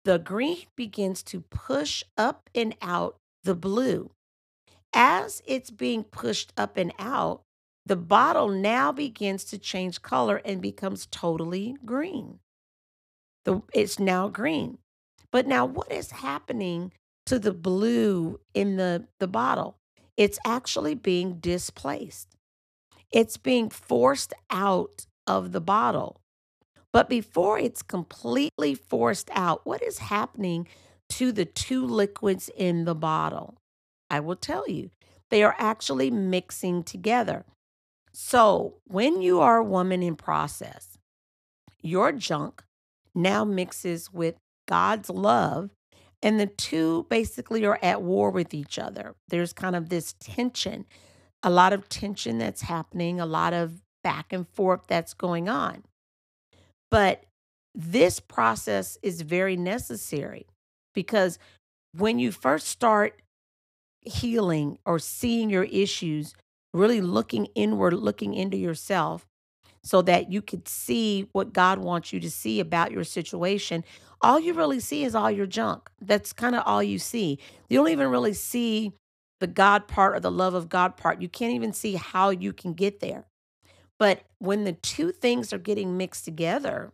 the 0.06 0.18
green 0.18 0.60
begins 0.76 1.22
to 1.24 1.42
push 1.42 2.04
up 2.18 2.50
and 2.56 2.76
out 2.82 3.18
the 3.44 3.56
blue 3.56 4.12
as 4.94 5.42
it's 5.46 5.70
being 5.70 6.04
pushed 6.04 6.54
up 6.58 6.78
and 6.78 6.94
out 6.98 7.42
the 7.86 7.96
bottle 7.96 8.50
now 8.50 8.92
begins 8.92 9.46
to 9.46 9.58
change 9.58 10.02
color 10.02 10.42
and 10.44 10.62
becomes 10.62 11.08
totally 11.08 11.76
green 11.86 12.40
the 13.46 13.62
it's 13.74 14.00
now 14.00 14.28
green 14.28 14.78
but 15.32 15.48
now 15.48 15.66
what 15.66 15.92
is 15.92 16.12
happening 16.12 16.92
to 17.28 17.38
the 17.38 17.54
blue 17.54 18.40
in 18.54 18.78
the, 18.78 19.06
the 19.20 19.28
bottle? 19.28 19.78
It's 20.16 20.40
actually 20.46 20.96
being 20.96 21.36
displaced. 21.40 22.37
It's 23.12 23.38
being 23.38 23.70
forced 23.70 24.34
out 24.50 25.06
of 25.26 25.52
the 25.52 25.62
bottle. 25.62 26.20
But 26.94 27.10
before 27.10 27.60
it's 27.60 27.82
completely 27.82 28.76
forced 28.76 29.30
out, 29.34 29.66
what 29.66 29.84
is 29.84 30.00
happening 30.00 30.68
to 31.10 31.32
the 31.32 31.46
two 31.46 31.86
liquids 31.86 32.50
in 32.56 32.86
the 32.86 32.96
bottle? 32.96 33.56
I 34.10 34.20
will 34.20 34.36
tell 34.36 34.68
you, 34.70 34.90
they 35.30 35.44
are 35.44 35.56
actually 35.58 36.10
mixing 36.10 36.84
together. 36.84 37.46
So 38.14 38.76
when 38.86 39.22
you 39.22 39.42
are 39.42 39.58
a 39.58 39.64
woman 39.64 40.02
in 40.02 40.16
process, 40.16 40.98
your 41.82 42.12
junk 42.12 42.64
now 43.14 43.44
mixes 43.46 44.12
with 44.12 44.36
God's 44.68 45.10
love. 45.10 45.70
And 46.24 46.40
the 46.40 46.48
two 46.48 47.06
basically 47.10 47.64
are 47.64 47.78
at 47.84 48.02
war 48.02 48.32
with 48.32 48.54
each 48.54 48.80
other. 48.80 49.14
There's 49.28 49.54
kind 49.54 49.76
of 49.76 49.90
this 49.90 50.16
tension, 50.20 50.86
a 51.44 51.50
lot 51.50 51.74
of 51.74 51.90
tension 51.90 52.38
that's 52.38 52.62
happening, 52.62 53.20
a 53.20 53.26
lot 53.26 53.54
of 53.54 53.82
back 54.04 54.32
and 54.32 54.48
forth 54.48 54.82
that's 54.88 55.14
going 55.14 55.50
on. 55.50 55.84
But 56.90 57.24
this 57.76 58.20
process 58.20 58.98
is 59.04 59.22
very 59.22 59.56
necessary 59.56 60.48
because 60.94 61.38
when 61.96 62.20
you 62.20 62.32
first 62.32 62.68
start 62.68 63.22
healing 64.02 64.80
or 64.86 65.00
seeing 65.00 65.50
your 65.50 65.66
issues, 65.66 66.34
really 66.74 67.02
looking 67.02 67.48
inward, 67.56 67.94
looking 67.94 68.34
into 68.34 68.58
yourself, 68.58 69.28
so 69.84 70.02
that 70.02 70.32
you 70.32 70.42
could 70.42 70.68
see 70.68 71.30
what 71.32 71.54
God 71.54 71.80
wants 71.80 72.12
you 72.12 72.20
to 72.20 72.30
see 72.30 72.60
about 72.60 72.92
your 72.92 73.06
situation. 73.06 73.86
All 74.22 74.40
you 74.40 74.54
really 74.54 74.82
see 74.82 75.06
is 75.06 75.16
all 75.16 75.32
your 75.32 75.46
junk. 75.46 75.90
That's 76.02 76.34
kind 76.34 76.56
of 76.56 76.64
all 76.66 76.84
you 76.84 77.00
see. 77.00 77.40
You 77.70 77.78
don't 77.78 77.90
even 77.90 78.10
really 78.10 78.34
see 78.34 78.92
the 79.40 79.48
God 79.48 79.88
part 79.88 80.16
or 80.16 80.20
the 80.20 80.32
love 80.32 80.54
of 80.54 80.70
God 80.70 80.98
part. 80.98 81.22
You 81.22 81.30
can't 81.30 81.54
even 81.54 81.74
see 81.74 81.96
how 81.96 82.30
you 82.30 82.54
can 82.54 82.74
get 82.74 83.00
there. 83.00 83.26
But 84.00 84.24
when 84.40 84.64
the 84.64 84.74
two 84.74 85.12
things 85.12 85.52
are 85.54 85.58
getting 85.58 85.98
mixed 85.98 86.26
together, 86.26 86.92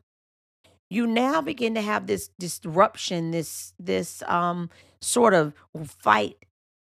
you 0.89 1.07
now 1.07 1.41
begin 1.41 1.75
to 1.75 1.81
have 1.81 2.07
this 2.07 2.29
disruption, 2.39 3.31
this 3.31 3.73
this 3.79 4.21
um 4.23 4.69
sort 5.01 5.33
of 5.33 5.53
fight 5.85 6.37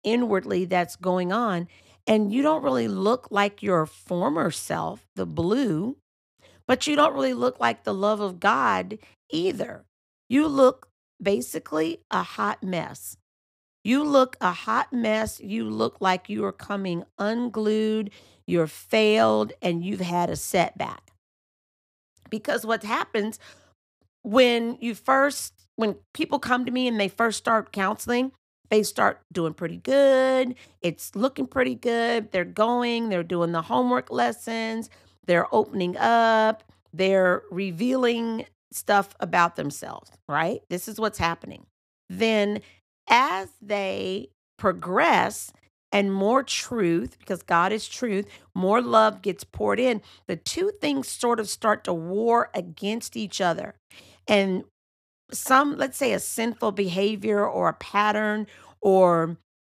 inwardly 0.04 0.66
that's 0.66 0.96
going 0.96 1.34
on 1.34 1.68
and 2.08 2.32
you 2.32 2.42
don't 2.42 2.64
really 2.64 2.88
look 2.88 3.28
like 3.32 3.64
your 3.64 3.86
former 3.86 4.52
self, 4.52 5.08
the 5.16 5.26
blue, 5.26 5.98
but 6.68 6.86
you 6.88 6.96
don't 6.96 7.14
really 7.16 7.34
look 7.34 7.60
like 7.60 7.84
the 7.84 7.94
love 7.94 8.20
of 8.20 8.40
God 8.40 9.00
either. 9.32 9.86
You 10.30 10.48
look 10.48 10.90
basically 11.22 12.02
a 12.12 12.22
hot 12.24 12.64
mess. 12.64 13.18
You 13.86 14.04
look 14.04 14.36
a 14.42 14.52
hot 14.52 14.92
mess. 14.92 15.40
You 15.40 15.70
look 15.70 15.98
like 16.02 16.28
you 16.28 16.44
are 16.44 16.52
coming 16.52 17.04
unglued, 17.20 18.10
you're 18.48 18.66
failed, 18.66 19.54
and 19.62 19.86
you've 19.86 20.02
had 20.02 20.32
a 20.32 20.36
setback. 20.36 21.12
Because 22.32 22.66
what 22.66 22.84
happens 22.84 23.40
when 24.24 24.80
you 24.82 24.96
first, 24.96 25.54
when 25.76 25.98
people 26.16 26.40
come 26.40 26.66
to 26.66 26.72
me 26.72 26.88
and 26.88 27.00
they 27.00 27.08
first 27.08 27.38
start 27.38 27.72
counseling, 27.72 28.32
they 28.72 28.82
start 28.82 29.22
doing 29.32 29.54
pretty 29.54 29.78
good. 29.78 30.56
It's 30.82 31.16
looking 31.16 31.46
pretty 31.46 31.76
good. 31.76 32.32
They're 32.32 32.44
going, 32.44 33.10
they're 33.10 33.22
doing 33.22 33.52
the 33.52 33.62
homework 33.62 34.10
lessons, 34.10 34.90
they're 35.28 35.54
opening 35.54 35.96
up, 35.98 36.64
they're 36.92 37.44
revealing 37.52 38.48
stuff 38.72 39.16
about 39.20 39.58
themselves, 39.58 40.10
right? 40.28 40.62
This 40.72 40.88
is 40.88 41.00
what's 41.00 41.20
happening. 41.20 41.68
Then, 42.10 42.62
as 43.10 43.50
they 43.62 44.30
progress 44.58 45.52
and 45.92 46.14
more 46.14 46.44
truth, 46.44 47.18
because 47.20 47.42
God 47.42 47.72
is 47.72 47.88
truth, 47.88 48.26
more 48.54 48.82
love 48.82 49.22
gets 49.22 49.44
poured 49.44 49.80
in, 49.80 50.02
the 50.28 50.36
two 50.36 50.72
things 50.82 51.08
sort 51.08 51.40
of 51.40 51.50
start 51.50 51.84
to 51.86 51.94
war 51.94 52.50
against 52.54 53.16
each 53.16 53.40
other. 53.40 53.76
And 54.28 54.66
some, 55.32 55.78
let's 55.78 55.98
say, 55.98 56.14
a 56.14 56.20
sinful 56.20 56.74
behavior 56.74 57.48
or 57.48 57.70
a 57.70 57.74
pattern 57.74 58.48
or 58.82 59.38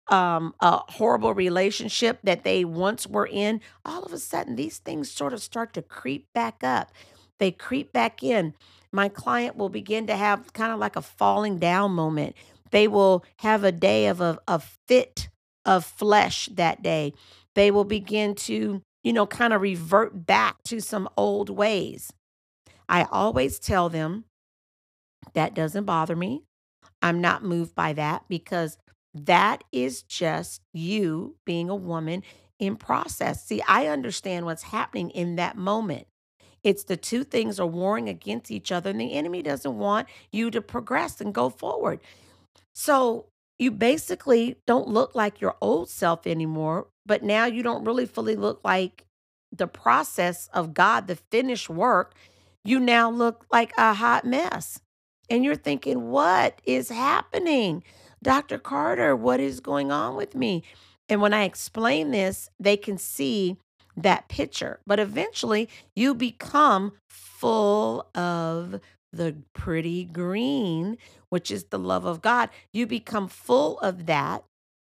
um, 0.09 0.55
a 0.61 0.81
horrible 0.93 1.35
relationship 1.35 2.21
that 2.23 2.45
they 2.45 2.65
once 2.65 3.07
were 3.07 3.27
in, 3.27 3.61
all 3.85 4.03
of 4.03 4.13
a 4.13 4.19
sudden 4.19 4.57
these 4.57 4.79
things 4.79 5.11
sort 5.11 5.33
of 5.33 5.43
start 5.43 5.73
to 5.75 5.83
creep 5.83 6.27
back 6.33 6.63
up. 6.63 6.93
They 7.39 7.51
creep 7.51 7.93
back 7.93 8.23
in. 8.23 8.55
My 8.93 9.09
client 9.09 9.57
will 9.57 9.69
begin 9.69 10.07
to 10.07 10.17
have 10.17 10.53
kind 10.53 10.73
of 10.73 10.79
like 10.79 10.97
a 10.97 11.03
falling 11.03 11.59
down 11.59 11.93
moment. 11.93 12.37
They 12.71 12.89
will 12.89 13.25
have 13.39 13.65
a 13.65 13.73
day 13.73 14.07
of 14.07 14.21
a, 14.21 14.39
a 14.49 14.61
fit 14.89 15.29
of 15.65 15.85
flesh 15.85 16.49
that 16.53 16.83
day. 16.83 17.13
They 17.55 17.71
will 17.71 17.85
begin 17.85 18.35
to, 18.35 18.83
you 19.03 19.13
know, 19.13 19.27
kind 19.27 19.53
of 19.53 19.61
revert 19.61 20.27
back 20.27 20.63
to 20.65 20.81
some 20.81 21.09
old 21.17 21.51
ways. 21.51 22.13
I 22.89 23.07
always 23.11 23.59
tell 23.59 23.89
them 23.89 24.25
that 25.35 25.55
doesn't 25.55 25.85
bother 25.85 26.17
me. 26.17 26.43
I'm 27.03 27.21
not 27.21 27.45
moved 27.45 27.75
by 27.75 27.93
that 27.95 28.25
because 28.29 28.79
that 29.15 29.65
is 29.73 30.03
just 30.03 30.63
you 30.73 31.37
being 31.45 31.69
a 31.69 31.75
woman 31.75 32.23
in 32.59 32.77
process. 32.77 33.45
See, 33.45 33.63
I 33.67 33.87
understand 33.87 34.47
what's 34.47 34.65
happening 34.65 35.11
in 35.11 35.37
that 35.37 35.57
moment. 35.57 36.07
It's 36.63 36.85
the 36.85 36.97
two 36.97 37.23
things 37.23 37.61
are 37.61 37.67
warring 37.67 38.09
against 38.09 38.51
each 38.51 38.73
other, 38.73 38.91
and 38.91 39.01
the 39.01 39.13
enemy 39.13 39.43
doesn't 39.43 39.79
want 39.79 40.09
you 40.33 40.51
to 40.51 40.61
progress 40.61 41.21
and 41.21 41.33
go 41.33 41.49
forward. 41.49 42.01
So 42.79 43.31
you 43.59 43.71
basically 43.71 44.57
don't 44.67 44.87
look 44.87 45.15
like 45.15 45.41
your 45.41 45.57
old 45.63 45.89
self 45.89 46.27
anymore, 46.27 46.89
but 47.07 47.23
now 47.23 47.47
you 47.47 47.63
don't 47.63 47.85
really 47.85 48.05
fully 48.05 48.37
look 48.37 48.61
like 48.63 49.07
the 49.51 49.67
process 49.67 50.51
of 50.53 50.75
God, 50.75 51.07
the 51.07 51.17
finished 51.17 51.71
work. 51.71 52.15
You 52.67 52.79
now 52.79 53.11
look 53.11 53.47
like 53.51 53.73
a 53.79 53.95
hot 53.95 54.27
mess. 54.27 54.79
And 55.31 55.43
you're 55.43 55.57
thinking, 55.57 56.11
what 56.11 56.61
is 56.67 56.91
happening? 56.91 57.83
Dr. 58.23 58.59
Carter, 58.59 59.17
what 59.17 59.41
is 59.41 59.61
going 59.61 59.91
on 59.91 60.15
with 60.15 60.35
me? 60.35 60.63
And 61.09 61.23
when 61.23 61.33
I 61.33 61.45
explain 61.45 62.11
this, 62.11 62.51
they 62.61 62.77
can 62.77 62.99
see 62.99 63.57
that 63.97 64.29
picture. 64.29 64.81
But 64.87 65.01
eventually, 65.01 65.71
you 65.95 66.15
become 66.15 66.93
full 67.09 68.07
of 68.15 68.81
the 69.17 69.37
pretty 69.53 70.05
green, 70.05 70.99
which 71.29 71.51
is 71.51 71.65
the 71.65 71.79
love 71.79 72.05
of 72.05 72.23
God. 72.23 72.51
You 72.73 72.87
become 72.87 73.29
full 73.29 73.79
of 73.81 74.07
that. 74.07 74.45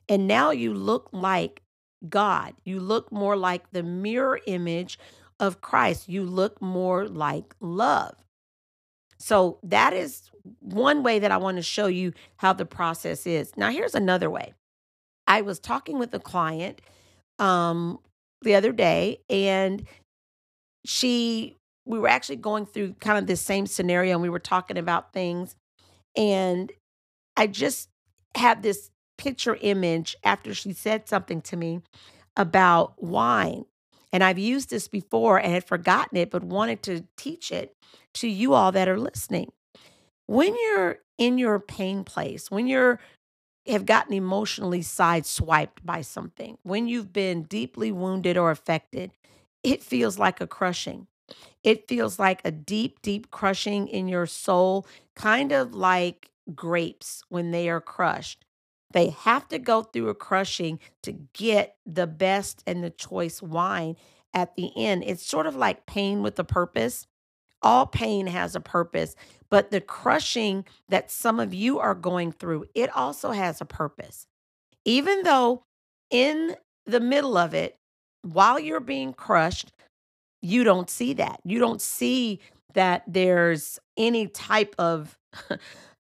And 0.09 0.27
now 0.27 0.51
you 0.51 0.75
look 0.75 1.09
like 1.13 1.63
God. 2.09 2.55
You 2.65 2.81
look 2.81 3.13
more 3.13 3.37
like 3.37 3.71
the 3.71 3.83
mirror 3.83 4.41
image 4.47 4.99
of 5.39 5.61
Christ. 5.61 6.09
You 6.09 6.25
look 6.25 6.61
more 6.61 7.07
like 7.07 7.55
love. 7.61 8.15
So 9.19 9.59
that 9.63 9.93
is 9.93 10.31
one 10.61 11.03
way 11.03 11.19
that 11.19 11.31
I 11.31 11.37
want 11.37 11.59
to 11.59 11.63
show 11.63 11.87
you 11.87 12.13
how 12.37 12.53
the 12.55 12.65
process 12.65 13.27
is. 13.27 13.57
Now, 13.57 13.71
here's 13.71 13.95
another 13.95 14.31
way. 14.31 14.55
I 15.27 15.43
was 15.43 15.61
talking 15.61 15.99
with 15.99 16.15
a 16.15 16.19
client 16.19 16.81
um, 17.39 17.99
the 18.43 18.55
other 18.55 18.73
day, 18.73 19.21
and 19.29 19.87
she, 20.85 21.59
we 21.85 21.99
were 21.99 22.09
actually 22.09 22.37
going 22.37 22.67
through 22.67 22.95
kind 22.95 23.19
of 23.19 23.27
this 23.27 23.41
same 23.41 23.67
scenario, 23.67 24.13
and 24.13 24.23
we 24.23 24.29
were 24.29 24.39
talking 24.39 24.79
about 24.79 25.13
things. 25.13 25.57
And 26.17 26.73
I 27.37 27.47
just 27.47 27.89
had 28.37 28.63
this 28.63 28.91
picture 29.19 29.59
image 29.61 30.17
after 30.25 30.55
she 30.55 30.73
said 30.73 31.09
something 31.09 31.43
to 31.43 31.57
me 31.57 31.83
about 32.37 33.03
wine. 33.03 33.65
And 34.13 34.25
I've 34.25 34.39
used 34.39 34.71
this 34.71 34.89
before 34.89 35.39
and 35.39 35.53
had 35.53 35.65
forgotten 35.65 36.17
it, 36.19 36.31
but 36.31 36.43
wanted 36.43 36.83
to 36.85 37.05
teach 37.17 37.53
it 37.53 37.75
to 38.15 38.29
you 38.29 38.55
all 38.55 38.73
that 38.73 38.89
are 38.89 38.99
listening. 38.99 39.53
When 40.27 40.55
you're 40.57 40.99
in 41.19 41.39
your 41.39 41.61
pain 41.61 42.05
place, 42.05 42.51
when 42.51 42.67
you're 42.67 43.01
have 43.67 43.85
gotten 43.87 44.15
emotionally 44.15 44.81
sideswiped 44.81 45.85
by 45.85 46.01
something, 46.01 46.57
when 46.63 46.89
you've 46.89 47.13
been 47.13 47.43
deeply 47.43 47.93
wounded 47.93 48.37
or 48.37 48.51
affected, 48.51 49.13
it 49.63 49.83
feels 49.83 50.19
like 50.19 50.41
a 50.41 50.47
crushing. 50.47 51.07
It 51.63 51.89
feels 51.89 52.19
like 52.19 52.41
a 52.45 52.51
deep, 52.51 53.03
deep 53.03 53.31
crushing 53.31 53.89
in 53.89 54.09
your 54.09 54.27
soul, 54.27 54.87
kind 55.15 55.53
of 55.53 55.75
like 55.75 56.31
grapes 56.55 57.23
when 57.29 57.51
they 57.51 57.69
are 57.69 57.81
crushed. 57.81 58.45
They 58.93 59.11
have 59.11 59.47
to 59.49 59.59
go 59.59 59.83
through 59.83 60.09
a 60.09 60.15
crushing 60.15 60.81
to 61.03 61.13
get 61.33 61.77
the 61.87 62.07
best 62.07 62.63
and 62.67 62.83
the 62.83 62.91
choice 62.91 63.41
wine 63.41 63.97
at 64.35 64.57
the 64.57 64.73
end. 64.77 65.05
It's 65.07 65.25
sort 65.25 65.47
of 65.47 65.57
like 65.57 65.87
pain 65.87 66.23
with 66.23 66.39
a 66.39 66.45
purpose. 66.45 67.07
All 67.63 67.87
pain 67.87 68.27
has 68.27 68.57
a 68.57 68.61
purpose, 68.61 69.15
but 69.51 69.71
the 69.71 69.81
crushing 69.81 70.65
that 70.89 71.11
some 71.11 71.39
of 71.39 71.53
you 71.53 71.79
are 71.79 71.95
going 71.95 72.33
through, 72.33 72.65
it 72.75 72.95
also 72.97 73.33
has 73.33 73.61
a 73.61 73.67
purpose. 73.67 74.27
Even 74.85 75.23
though 75.25 75.65
in 76.11 76.57
the 76.87 77.01
middle 77.01 77.37
of 77.37 77.55
it, 77.55 77.77
while 78.23 78.59
you're 78.59 78.81
being 78.81 79.13
crushed, 79.13 79.73
you 80.43 80.65
don't 80.65 80.91
see 80.91 81.13
that. 81.15 81.41
You 81.45 81.59
don't 81.59 81.81
see 81.81 82.41
that 82.75 83.03
there's 83.07 83.79
any 83.97 84.27
type 84.27 84.75
of 84.79 85.19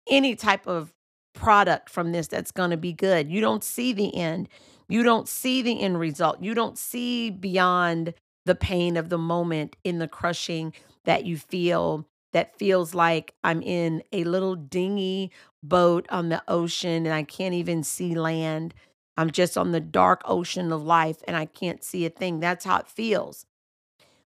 any 0.10 0.36
type 0.36 0.68
of 0.68 0.94
product 1.34 1.90
from 1.90 2.12
this 2.12 2.28
that's 2.28 2.52
going 2.52 2.70
to 2.72 2.78
be 2.78 2.94
good. 2.94 3.30
You 3.32 3.42
don't 3.42 3.64
see 3.64 3.94
the 3.94 4.16
end. 4.16 4.50
You 4.88 5.04
don't 5.04 5.28
see 5.28 5.62
the 5.62 5.82
end 5.82 6.00
result. 6.00 6.42
You 6.42 6.54
don't 6.54 6.78
see 6.78 7.30
beyond 7.30 8.14
the 8.46 8.56
pain 8.56 8.98
of 8.98 9.10
the 9.10 9.18
moment 9.18 9.76
in 9.84 10.00
the 10.00 10.08
crushing 10.08 10.74
that 11.06 11.26
you 11.26 11.38
feel 11.38 12.06
that 12.34 12.58
feels 12.58 12.94
like 12.94 13.34
I'm 13.44 13.62
in 13.62 14.04
a 14.12 14.24
little 14.24 14.56
dingy 14.56 15.32
boat 15.62 16.08
on 16.10 16.30
the 16.30 16.44
ocean 16.48 17.06
and 17.06 17.14
I 17.14 17.24
can't 17.24 17.54
even 17.54 17.84
see 17.84 18.16
land. 18.16 18.74
I'm 19.16 19.30
just 19.30 19.58
on 19.58 19.72
the 19.72 19.80
dark 19.80 20.22
ocean 20.26 20.72
of 20.72 20.84
life 20.84 21.18
and 21.28 21.38
I 21.38 21.46
can't 21.46 21.84
see 21.84 22.06
a 22.06 22.10
thing. 22.10 22.40
That's 22.40 22.66
how 22.66 22.80
it 22.80 22.88
feels. 22.88 23.46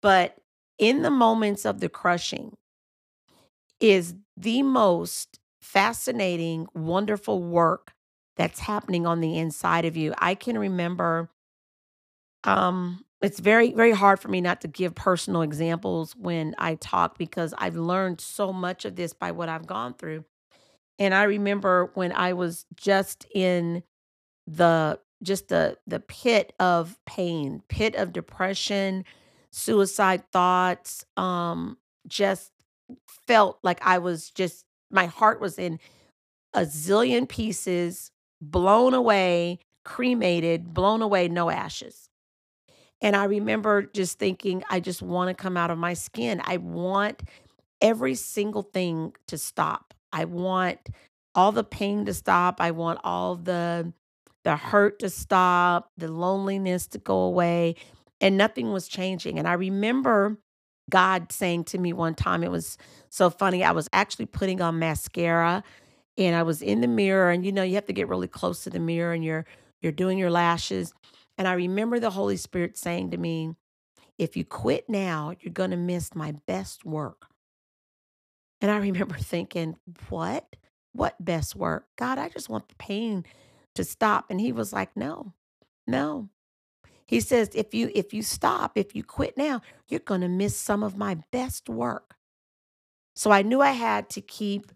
But 0.07 0.37
in 0.77 1.01
the 1.01 1.11
moments 1.11 1.65
of 1.65 1.81
the 1.81 1.89
crushing 1.89 2.55
is 3.81 4.15
the 4.37 4.63
most 4.63 5.39
fascinating, 5.61 6.65
wonderful 6.73 7.43
work 7.43 7.93
that's 8.37 8.59
happening 8.61 9.05
on 9.05 9.19
the 9.19 9.37
inside 9.37 9.83
of 9.83 9.97
you. 9.97 10.13
I 10.17 10.33
can 10.33 10.57
remember 10.57 11.29
um 12.43 13.03
it's 13.21 13.39
very 13.39 13.73
very 13.73 13.91
hard 13.91 14.19
for 14.19 14.27
me 14.27 14.41
not 14.41 14.61
to 14.61 14.67
give 14.67 14.93
personal 14.93 15.41
examples 15.41 16.15
when 16.15 16.53
I 16.59 16.75
talk 16.75 17.17
because 17.17 17.53
I've 17.57 17.75
learned 17.75 18.21
so 18.21 18.53
much 18.53 18.85
of 18.85 18.95
this 18.95 19.13
by 19.13 19.31
what 19.31 19.49
I've 19.49 19.65
gone 19.65 19.95
through. 19.95 20.23
And 20.99 21.13
I 21.13 21.23
remember 21.23 21.91
when 21.95 22.11
I 22.11 22.33
was 22.33 22.65
just 22.75 23.25
in 23.33 23.83
the 24.47 24.99
just 25.23 25.49
the 25.49 25.77
the 25.87 25.99
pit 26.01 26.53
of 26.59 26.97
pain, 27.05 27.63
pit 27.69 27.95
of 27.95 28.13
depression, 28.13 29.05
suicide 29.57 30.23
thoughts, 30.31 31.05
um 31.17 31.77
just 32.07 32.51
felt 33.27 33.59
like 33.63 33.79
I 33.85 33.97
was 33.97 34.29
just 34.31 34.65
my 34.91 35.07
heart 35.07 35.41
was 35.41 35.59
in 35.59 35.79
a 36.53 36.61
zillion 36.61 37.27
pieces, 37.27 38.11
blown 38.41 38.93
away, 38.93 39.59
cremated, 39.83 40.73
blown 40.73 41.01
away, 41.01 41.27
no 41.27 41.49
ashes. 41.49 42.09
And 43.01 43.15
I 43.15 43.25
remember 43.25 43.83
just 43.83 44.17
thinking, 44.17 44.63
I 44.69 44.79
just 44.79 45.01
want 45.01 45.29
to 45.29 45.41
come 45.41 45.57
out 45.57 45.69
of 45.69 45.77
my 45.77 45.93
skin. 45.93 46.41
I 46.43 46.57
want 46.57 47.23
every 47.81 48.15
single 48.15 48.63
thing 48.63 49.13
to 49.27 49.37
stop. 49.37 49.93
I 50.11 50.25
want 50.25 50.79
all 51.35 51.51
the 51.51 51.63
pain 51.63 52.05
to 52.05 52.13
stop. 52.13 52.59
I 52.59 52.71
want 52.71 52.99
all 53.03 53.35
the 53.35 53.93
the 54.43 54.55
hurt 54.55 54.99
to 54.99 55.09
stop, 55.09 55.91
the 55.97 56.07
loneliness 56.09 56.87
to 56.87 56.99
go 56.99 57.19
away, 57.19 57.75
and 58.21 58.37
nothing 58.37 58.71
was 58.71 58.87
changing. 58.87 59.39
And 59.39 59.47
I 59.47 59.53
remember 59.53 60.37
God 60.89 61.31
saying 61.31 61.65
to 61.65 61.77
me 61.77 61.93
one 61.93 62.15
time, 62.15 62.43
it 62.43 62.51
was 62.51 62.77
so 63.09 63.29
funny. 63.29 63.63
I 63.63 63.71
was 63.71 63.89
actually 63.93 64.25
putting 64.25 64.61
on 64.61 64.79
mascara 64.79 65.63
and 66.17 66.35
I 66.35 66.43
was 66.43 66.61
in 66.61 66.81
the 66.81 66.87
mirror 66.87 67.29
and 67.29 67.45
you 67.45 67.51
know 67.51 67.63
you 67.63 67.75
have 67.75 67.85
to 67.85 67.93
get 67.93 68.07
really 68.07 68.27
close 68.27 68.63
to 68.63 68.69
the 68.69 68.79
mirror 68.79 69.13
and 69.13 69.23
you're 69.23 69.45
you're 69.81 69.91
doing 69.91 70.17
your 70.17 70.31
lashes 70.31 70.93
and 71.37 71.47
I 71.47 71.53
remember 71.53 71.99
the 71.99 72.09
Holy 72.09 72.37
Spirit 72.37 72.77
saying 72.77 73.11
to 73.11 73.17
me, 73.17 73.55
if 74.17 74.35
you 74.35 74.43
quit 74.43 74.89
now, 74.89 75.33
you're 75.39 75.53
going 75.53 75.71
to 75.71 75.77
miss 75.77 76.15
my 76.15 76.33
best 76.47 76.83
work. 76.83 77.27
And 78.59 78.71
I 78.71 78.77
remember 78.79 79.17
thinking, 79.17 79.75
what? 80.09 80.55
What 80.93 81.23
best 81.23 81.55
work? 81.55 81.85
God, 81.95 82.17
I 82.17 82.29
just 82.29 82.49
want 82.49 82.69
the 82.69 82.75
pain 82.75 83.23
to 83.75 83.83
stop. 83.83 84.25
And 84.31 84.41
he 84.41 84.51
was 84.51 84.73
like, 84.73 84.97
no, 84.97 85.33
no. 85.85 86.29
He 87.07 87.21
says, 87.21 87.49
if 87.53 87.73
you 87.73 87.89
if 87.95 88.13
you 88.13 88.21
stop, 88.21 88.77
if 88.77 88.95
you 88.95 89.03
quit 89.03 89.37
now, 89.37 89.61
you're 89.87 89.99
going 90.01 90.21
to 90.21 90.27
miss 90.27 90.55
some 90.57 90.83
of 90.83 90.97
my 90.97 91.17
best 91.31 91.69
work. 91.69 92.15
So 93.15 93.31
I 93.31 93.41
knew 93.41 93.61
I 93.61 93.71
had 93.71 94.09
to 94.11 94.21
keep 94.21 94.71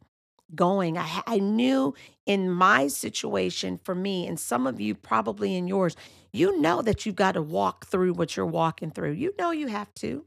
going. 0.55 0.97
I, 0.97 1.21
I 1.27 1.39
knew 1.39 1.93
in 2.25 2.49
my 2.49 2.87
situation 2.87 3.79
for 3.83 3.95
me, 3.95 4.27
and 4.27 4.39
some 4.39 4.65
of 4.65 4.79
you 4.81 4.95
probably 4.95 5.55
in 5.55 5.67
yours, 5.67 5.95
you 6.33 6.59
know 6.59 6.81
that 6.81 7.05
you've 7.05 7.15
got 7.15 7.33
to 7.33 7.41
walk 7.41 7.85
through 7.85 8.13
what 8.13 8.35
you're 8.35 8.45
walking 8.45 8.91
through. 8.91 9.11
You 9.11 9.33
know 9.37 9.51
you 9.51 9.67
have 9.67 9.93
to. 9.95 10.25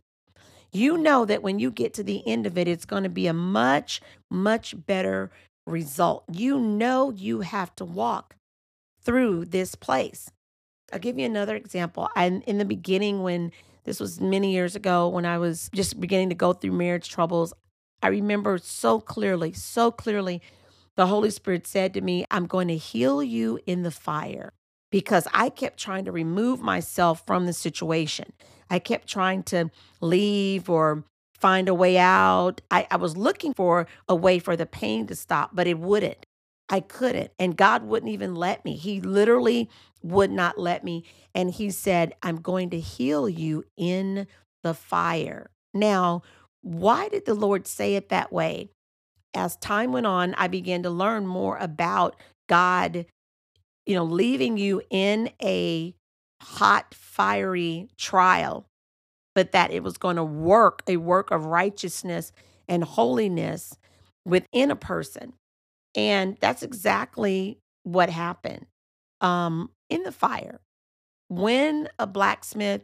You 0.72 0.98
know 0.98 1.24
that 1.24 1.42
when 1.42 1.58
you 1.58 1.70
get 1.70 1.94
to 1.94 2.02
the 2.02 2.26
end 2.26 2.46
of 2.46 2.58
it, 2.58 2.68
it's 2.68 2.84
going 2.84 3.04
to 3.04 3.08
be 3.08 3.26
a 3.26 3.32
much, 3.32 4.00
much 4.30 4.74
better 4.86 5.30
result. 5.66 6.24
You 6.30 6.58
know 6.60 7.10
you 7.10 7.40
have 7.40 7.74
to 7.76 7.84
walk 7.84 8.36
through 9.00 9.46
this 9.46 9.74
place. 9.74 10.30
I'll 10.94 11.00
give 11.00 11.18
you 11.18 11.26
another 11.26 11.56
example. 11.56 12.08
And 12.14 12.44
in 12.44 12.58
the 12.58 12.64
beginning, 12.64 13.24
when 13.24 13.50
this 13.82 13.98
was 13.98 14.20
many 14.20 14.52
years 14.52 14.76
ago, 14.76 15.08
when 15.08 15.26
I 15.26 15.38
was 15.38 15.68
just 15.74 16.00
beginning 16.00 16.28
to 16.28 16.36
go 16.36 16.52
through 16.52 16.70
marriage 16.70 17.10
troubles, 17.10 17.52
I 18.00 18.08
remember 18.08 18.58
so 18.58 19.00
clearly, 19.00 19.52
so 19.52 19.90
clearly, 19.90 20.40
the 20.94 21.08
Holy 21.08 21.30
Spirit 21.30 21.66
said 21.66 21.92
to 21.94 22.00
me, 22.00 22.24
I'm 22.30 22.46
going 22.46 22.68
to 22.68 22.76
heal 22.76 23.24
you 23.24 23.58
in 23.66 23.82
the 23.82 23.90
fire 23.90 24.52
because 24.92 25.26
I 25.34 25.48
kept 25.48 25.80
trying 25.80 26.04
to 26.04 26.12
remove 26.12 26.60
myself 26.60 27.26
from 27.26 27.46
the 27.46 27.52
situation. 27.52 28.32
I 28.70 28.78
kept 28.78 29.08
trying 29.08 29.42
to 29.44 29.70
leave 30.00 30.70
or 30.70 31.02
find 31.32 31.68
a 31.68 31.74
way 31.74 31.98
out. 31.98 32.60
I, 32.70 32.86
I 32.88 32.96
was 32.96 33.16
looking 33.16 33.52
for 33.52 33.88
a 34.08 34.14
way 34.14 34.38
for 34.38 34.56
the 34.56 34.66
pain 34.66 35.08
to 35.08 35.16
stop, 35.16 35.50
but 35.52 35.66
it 35.66 35.80
wouldn't. 35.80 36.24
I 36.68 36.80
couldn't. 36.80 37.30
And 37.38 37.56
God 37.56 37.84
wouldn't 37.84 38.12
even 38.12 38.34
let 38.34 38.64
me. 38.64 38.76
He 38.76 39.00
literally 39.00 39.68
would 40.02 40.30
not 40.30 40.58
let 40.58 40.84
me. 40.84 41.04
And 41.34 41.50
He 41.50 41.70
said, 41.70 42.14
I'm 42.22 42.36
going 42.36 42.70
to 42.70 42.80
heal 42.80 43.28
you 43.28 43.64
in 43.76 44.26
the 44.62 44.74
fire. 44.74 45.50
Now, 45.72 46.22
why 46.62 47.08
did 47.08 47.26
the 47.26 47.34
Lord 47.34 47.66
say 47.66 47.94
it 47.94 48.08
that 48.08 48.32
way? 48.32 48.70
As 49.34 49.56
time 49.56 49.92
went 49.92 50.06
on, 50.06 50.34
I 50.34 50.48
began 50.48 50.82
to 50.84 50.90
learn 50.90 51.26
more 51.26 51.58
about 51.58 52.16
God, 52.48 53.06
you 53.84 53.94
know, 53.94 54.04
leaving 54.04 54.56
you 54.56 54.80
in 54.90 55.30
a 55.42 55.94
hot, 56.40 56.94
fiery 56.94 57.88
trial, 57.98 58.66
but 59.34 59.52
that 59.52 59.72
it 59.72 59.82
was 59.82 59.98
going 59.98 60.16
to 60.16 60.24
work 60.24 60.82
a 60.86 60.96
work 60.96 61.30
of 61.30 61.46
righteousness 61.46 62.32
and 62.68 62.84
holiness 62.84 63.76
within 64.24 64.70
a 64.70 64.76
person. 64.76 65.34
And 65.94 66.36
that's 66.40 66.62
exactly 66.62 67.58
what 67.84 68.10
happened 68.10 68.66
um, 69.20 69.70
in 69.88 70.02
the 70.02 70.12
fire. 70.12 70.60
When 71.28 71.88
a 71.98 72.06
blacksmith 72.06 72.82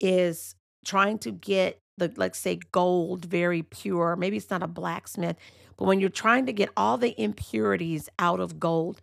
is 0.00 0.54
trying 0.84 1.18
to 1.18 1.30
get 1.30 1.80
the, 1.96 2.12
let's 2.16 2.38
say, 2.38 2.60
gold 2.72 3.24
very 3.24 3.62
pure, 3.62 4.16
maybe 4.16 4.36
it's 4.36 4.50
not 4.50 4.62
a 4.62 4.68
blacksmith, 4.68 5.36
but 5.76 5.84
when 5.84 6.00
you're 6.00 6.08
trying 6.10 6.46
to 6.46 6.52
get 6.52 6.70
all 6.76 6.96
the 6.98 7.20
impurities 7.20 8.08
out 8.18 8.40
of 8.40 8.58
gold, 8.58 9.00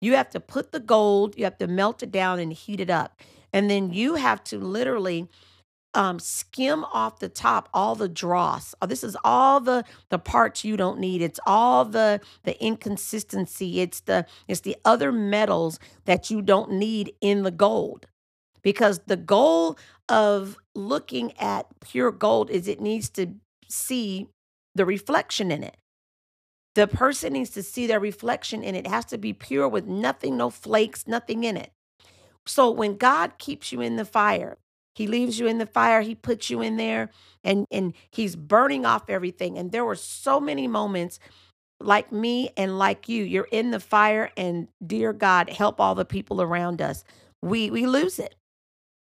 you 0.00 0.14
have 0.14 0.30
to 0.30 0.40
put 0.40 0.72
the 0.72 0.80
gold, 0.80 1.34
you 1.36 1.44
have 1.44 1.58
to 1.58 1.66
melt 1.66 2.02
it 2.02 2.10
down 2.10 2.38
and 2.38 2.52
heat 2.52 2.80
it 2.80 2.90
up. 2.90 3.20
And 3.52 3.70
then 3.70 3.92
you 3.92 4.16
have 4.16 4.42
to 4.44 4.58
literally 4.58 5.28
um, 5.96 6.18
skim 6.18 6.84
off 6.84 7.18
the 7.18 7.28
top 7.28 7.68
all 7.72 7.94
the 7.94 8.08
dross. 8.08 8.74
Oh, 8.80 8.86
this 8.86 9.02
is 9.02 9.16
all 9.24 9.60
the 9.60 9.82
the 10.10 10.18
parts 10.18 10.62
you 10.64 10.76
don't 10.76 11.00
need. 11.00 11.22
It's 11.22 11.40
all 11.46 11.84
the 11.84 12.20
the 12.44 12.62
inconsistency. 12.62 13.80
It's 13.80 14.00
the 14.00 14.26
it's 14.46 14.60
the 14.60 14.76
other 14.84 15.10
metals 15.10 15.80
that 16.04 16.30
you 16.30 16.42
don't 16.42 16.72
need 16.72 17.14
in 17.20 17.42
the 17.42 17.50
gold. 17.50 18.06
Because 18.62 19.00
the 19.06 19.16
goal 19.16 19.78
of 20.08 20.58
looking 20.74 21.36
at 21.38 21.66
pure 21.80 22.12
gold 22.12 22.50
is 22.50 22.68
it 22.68 22.80
needs 22.80 23.08
to 23.10 23.34
see 23.68 24.28
the 24.74 24.84
reflection 24.84 25.50
in 25.50 25.64
it. 25.64 25.76
The 26.74 26.86
person 26.86 27.32
needs 27.32 27.50
to 27.50 27.62
see 27.62 27.86
their 27.86 28.00
reflection 28.00 28.62
in 28.62 28.74
it. 28.74 28.86
It 28.86 28.90
has 28.90 29.06
to 29.06 29.18
be 29.18 29.32
pure 29.32 29.66
with 29.66 29.86
nothing, 29.86 30.36
no 30.36 30.50
flakes, 30.50 31.06
nothing 31.06 31.44
in 31.44 31.56
it. 31.56 31.70
So 32.44 32.70
when 32.70 32.96
God 32.96 33.38
keeps 33.38 33.72
you 33.72 33.80
in 33.80 33.96
the 33.96 34.04
fire, 34.04 34.58
he 34.96 35.06
leaves 35.06 35.38
you 35.38 35.46
in 35.46 35.58
the 35.58 35.66
fire, 35.66 36.00
he 36.00 36.14
puts 36.14 36.48
you 36.48 36.62
in 36.62 36.78
there 36.78 37.10
and 37.44 37.66
and 37.70 37.92
he's 38.10 38.34
burning 38.34 38.86
off 38.86 39.10
everything. 39.10 39.58
And 39.58 39.70
there 39.70 39.84
were 39.84 39.94
so 39.94 40.40
many 40.40 40.66
moments 40.66 41.20
like 41.80 42.10
me 42.10 42.48
and 42.56 42.78
like 42.78 43.06
you, 43.06 43.22
you're 43.22 43.48
in 43.52 43.72
the 43.72 43.80
fire 43.80 44.30
and 44.38 44.68
dear 44.84 45.12
God, 45.12 45.50
help 45.50 45.80
all 45.82 45.94
the 45.94 46.06
people 46.06 46.40
around 46.40 46.80
us. 46.80 47.04
We 47.42 47.70
we 47.70 47.86
lose 47.86 48.18
it. 48.18 48.36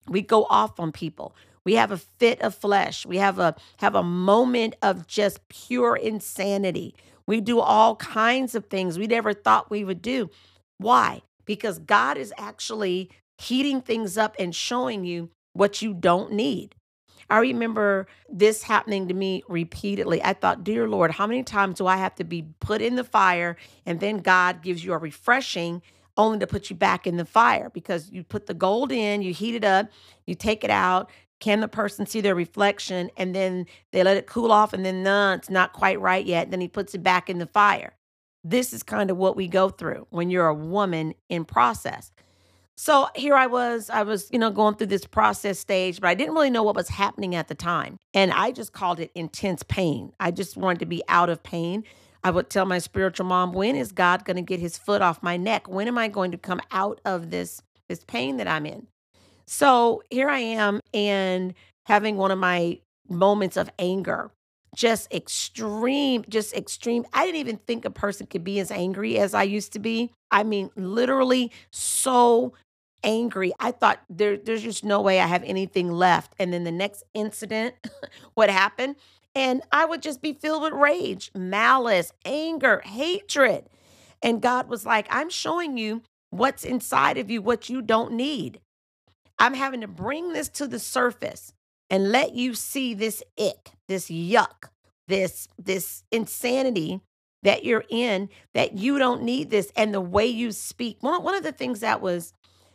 We 0.09 0.21
go 0.21 0.47
off 0.51 0.81
on 0.81 0.91
people. 0.91 1.37
We 1.65 1.75
have 1.75 1.93
a 1.93 1.99
fit 1.99 2.43
of 2.43 2.57
flesh. 2.57 3.07
We 3.07 3.19
have 3.19 3.39
a 3.39 3.55
have 3.77 3.95
a 3.95 4.03
moment 4.03 4.75
of 4.83 5.07
just 5.07 5.49
pure 5.49 5.95
insanity. 5.95 6.97
We 7.25 7.41
do 7.41 7.61
all 7.61 7.95
kinds 7.97 8.57
of 8.57 8.67
things 8.67 8.99
we 8.99 9.07
never 9.07 9.33
thought 9.33 9.71
we 9.71 9.85
would 9.85 10.03
do. 10.03 10.29
Why? 10.79 11.23
Because 11.45 11.79
God 11.79 12.19
is 12.19 12.35
actually 12.37 13.11
heating 13.39 13.81
things 13.81 14.19
up 14.19 14.35
and 14.41 14.53
showing 14.53 15.05
you 15.05 15.31
what 15.59 15.83
you 15.83 15.93
don't 15.93 16.33
need. 16.33 16.75
I 17.29 17.41
remember 17.41 18.07
this 18.31 18.63
happening 18.63 19.09
to 19.09 19.15
me 19.15 19.43
repeatedly. 19.49 20.23
I 20.23 20.33
thought, 20.33 20.65
Dear 20.65 20.89
Lord, 20.89 21.11
how 21.11 21.27
many 21.27 21.43
times 21.43 21.77
do 21.77 21.87
I 21.87 21.97
have 21.97 22.15
to 22.15 22.25
be 22.25 22.47
put 22.61 22.81
in 22.81 22.95
the 22.95 23.05
fire 23.05 23.57
and 23.85 24.01
then 24.01 24.19
God 24.19 24.63
gives 24.63 24.85
you 24.85 24.93
a 24.93 24.99
refreshing 24.99 25.83
only 26.17 26.39
to 26.39 26.47
put 26.47 26.71
you 26.71 26.77
back 26.77 27.07
in 27.07 27.17
the 27.17 27.25
fire 27.25 27.71
because 27.71 28.11
you 28.11 28.23
put 28.23 28.47
the 28.47 28.55
gold 28.55 28.93
in, 28.93 29.21
you 29.21 29.33
heat 29.33 29.55
it 29.55 29.65
up, 29.65 29.89
you 30.27 30.35
take 30.35 30.65
it 30.65 30.71
out. 30.71 31.11
Can 31.41 31.61
the 31.61 31.69
person 31.69 32.07
see 32.07 32.21
their 32.21 32.35
reflection? 32.35 33.11
And 33.17 33.35
then 33.35 33.67
they 33.93 34.03
let 34.03 34.17
it 34.17 34.27
cool 34.27 34.51
off, 34.51 34.73
and 34.73 34.85
then, 34.85 35.05
no, 35.05 35.33
it's 35.35 35.51
not 35.51 35.73
quite 35.73 36.01
right 36.01 36.27
yet. 36.27 36.51
Then 36.51 36.61
he 36.61 36.67
puts 36.67 36.95
it 36.95 37.03
back 37.05 37.31
in 37.31 37.39
the 37.39 37.47
fire. 37.47 37.95
This 38.43 38.73
is 38.73 38.83
kind 38.83 39.11
of 39.11 39.17
what 39.17 39.37
we 39.37 39.47
go 39.47 39.69
through 39.69 40.09
when 40.11 40.31
you're 40.31 40.49
a 40.49 40.55
woman 40.55 41.15
in 41.29 41.45
process. 41.45 42.11
So 42.81 43.09
here 43.17 43.35
I 43.35 43.49
was, 43.49 43.91
I 43.91 44.05
was, 44.05 44.29
you 44.31 44.39
know, 44.39 44.53
going 44.53 44.77
through 44.77 44.87
this 44.87 45.05
process 45.05 45.59
stage, 45.59 46.01
but 46.01 46.07
I 46.07 46.15
didn't 46.15 46.35
really 46.35 46.49
know 46.49 46.63
what 46.63 46.77
was 46.77 46.89
happening 46.89 47.35
at 47.35 47.49
the 47.49 47.57
time. 47.57 47.97
And 48.15 48.31
I 48.31 48.53
just 48.53 48.73
called 48.73 49.01
it 49.01 49.11
intense 49.17 49.65
pain. 49.65 50.13
I 50.21 50.31
just 50.31 50.57
wanted 50.57 50.79
to 50.79 50.87
be 50.87 51.03
out 51.09 51.29
of 51.29 51.43
pain. 51.43 51.83
I 52.23 52.31
would 52.31 52.51
tell 52.51 52.67
my 52.67 52.79
spiritual 52.79 53.27
mom, 53.27 53.53
when 53.53 53.75
is 53.75 53.91
God 53.91 54.25
going 54.25 54.37
to 54.37 54.43
get 54.43 54.61
his 54.61 54.79
foot 54.79 55.03
off 55.03 55.25
my 55.25 55.37
neck? 55.37 55.69
When 55.69 55.89
am 55.89 55.99
I 55.99 56.07
going 56.07 56.31
to 56.31 56.39
come 56.39 56.61
out 56.71 57.01
of 57.05 57.31
this 57.31 57.61
this 57.89 58.05
pain 58.05 58.37
that 58.37 58.47
I'm 58.47 58.65
in? 58.65 58.87
So 59.49 60.05
here 60.09 60.29
I 60.29 60.39
am 60.39 60.81
and 60.95 61.55
having 61.87 62.17
one 62.17 62.31
of 62.31 62.39
my 62.39 62.79
moments 63.09 63.57
of 63.57 63.69
anger 63.81 64.31
just 64.77 65.13
extreme, 65.13 66.25
just 66.29 66.55
extreme. 66.55 67.05
I 67.13 67.25
didn't 67.25 67.41
even 67.41 67.57
think 67.57 67.85
a 67.85 67.91
person 67.91 68.27
could 68.27 68.45
be 68.45 68.61
as 68.61 68.71
angry 68.71 69.19
as 69.19 69.35
I 69.35 69.43
used 69.43 69.73
to 69.73 69.81
be. 69.81 70.13
I 70.31 70.45
mean, 70.45 70.71
literally 70.77 71.51
so 71.71 72.53
angry. 73.03 73.53
I 73.59 73.73
thought 73.73 74.01
there, 74.09 74.37
there's 74.37 74.63
just 74.63 74.85
no 74.85 75.01
way 75.01 75.21
I 75.21 75.27
have 75.27 75.45
anything 75.45 75.91
left. 75.91 76.35
And 76.39 76.53
then 76.53 76.65
the 76.65 76.73
next 76.73 77.05
incident 77.15 77.75
would 78.37 78.51
happen, 78.51 78.97
and 79.35 79.63
I 79.71 79.85
would 79.85 80.03
just 80.03 80.21
be 80.21 80.33
filled 80.33 80.63
with 80.63 80.73
rage, 80.73 81.31
malice, 81.35 82.13
anger, 82.25 82.81
hatred. 82.85 83.69
And 84.23 84.43
God 84.43 84.69
was 84.69 84.85
like, 84.85 85.07
I'm 85.11 85.31
showing 85.31 85.79
you 85.79 86.03
what's 86.31 86.65
inside 86.65 87.19
of 87.19 87.31
you, 87.31 87.41
what 87.41 87.69
you 87.69 87.83
don't 87.83 88.13
need. 88.13 88.61
I'm 89.39 89.55
having 89.55 89.81
to 89.83 89.89
bring 89.89 90.33
this 90.33 90.49
to 90.51 90.67
the 90.67 90.81
surface 90.81 91.53
and 91.91 92.11
let 92.11 92.35
you 92.35 92.55
see 92.55 92.95
this 92.95 93.23
ick, 93.39 93.71
this 93.87 94.11
yuck, 94.11 94.71
this 95.07 95.49
this 95.57 96.03
insanity 96.11 97.01
that 97.43 97.65
you're 97.65 97.85
in 97.89 98.29
that 98.55 98.77
you 98.77 98.99
don't 98.99 99.23
need 99.23 99.51
this 99.51 99.73
and 99.77 99.95
the 99.95 100.01
way 100.01 100.27
you 100.27 100.51
speak. 100.53 100.99
One, 101.01 101.23
one 101.23 101.35
of 101.35 101.45
the 101.45 101.53
things 101.53 101.81
that 101.81 102.01
was 102.01 102.33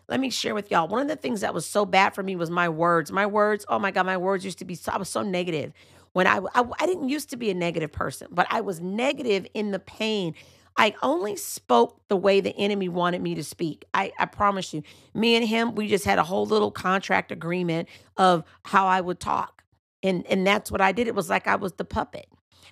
let 0.08 0.20
me 0.20 0.30
share 0.30 0.54
with 0.54 0.70
y'all. 0.72 0.88
One 0.88 1.02
of 1.02 1.08
the 1.08 1.16
things 1.16 1.42
that 1.42 1.54
was 1.54 1.66
so 1.66 1.86
bad 1.86 2.14
for 2.14 2.24
me 2.24 2.36
was 2.36 2.50
my 2.50 2.70
words. 2.70 3.12
My 3.12 3.26
words, 3.26 3.66
oh 3.70 3.80
my 3.80 3.92
God, 3.92 4.06
my 4.06 4.18
words 4.18 4.44
used 4.46 4.60
to 4.60 4.66
be 4.66 4.76
so, 4.76 4.92
I 4.92 4.98
was 4.98 5.10
so 5.10 5.22
negative. 5.22 5.74
When 6.14 6.28
I, 6.28 6.40
I, 6.54 6.64
I 6.80 6.86
didn't 6.86 7.10
used 7.10 7.30
to 7.32 7.38
be 7.38 7.50
a 7.50 7.54
negative 7.54 7.92
person, 7.92 8.28
but 8.32 8.46
I 8.50 8.62
was 8.62 8.82
negative 8.82 9.48
in 9.54 9.72
the 9.72 9.80
pain. 9.80 10.36
I 10.78 10.96
only 11.02 11.36
spoke 11.36 12.02
the 12.08 12.18
way 12.18 12.42
the 12.42 12.56
enemy 12.58 12.90
wanted 12.90 13.22
me 13.22 13.36
to 13.36 13.44
speak. 13.44 13.86
I, 13.94 14.12
I 14.20 14.26
promise 14.26 14.74
you. 14.74 14.84
Me 15.14 15.36
and 15.36 15.48
him, 15.48 15.76
we 15.76 15.88
just 15.88 16.06
had 16.06 16.20
a 16.20 16.24
whole 16.24 16.46
little 16.46 16.72
contract 16.72 17.32
agreement 17.32 17.88
of 18.18 18.44
how 18.64 18.88
I 18.88 19.02
would 19.02 19.20
talk. 19.20 19.64
And 20.02 20.26
and 20.28 20.46
that's 20.46 20.70
what 20.70 20.82
I 20.82 20.92
did. 20.92 21.08
It 21.08 21.16
was 21.16 21.30
like 21.30 21.48
I 21.48 21.56
was 21.56 21.74
the 21.74 21.86
puppet. 21.86 22.28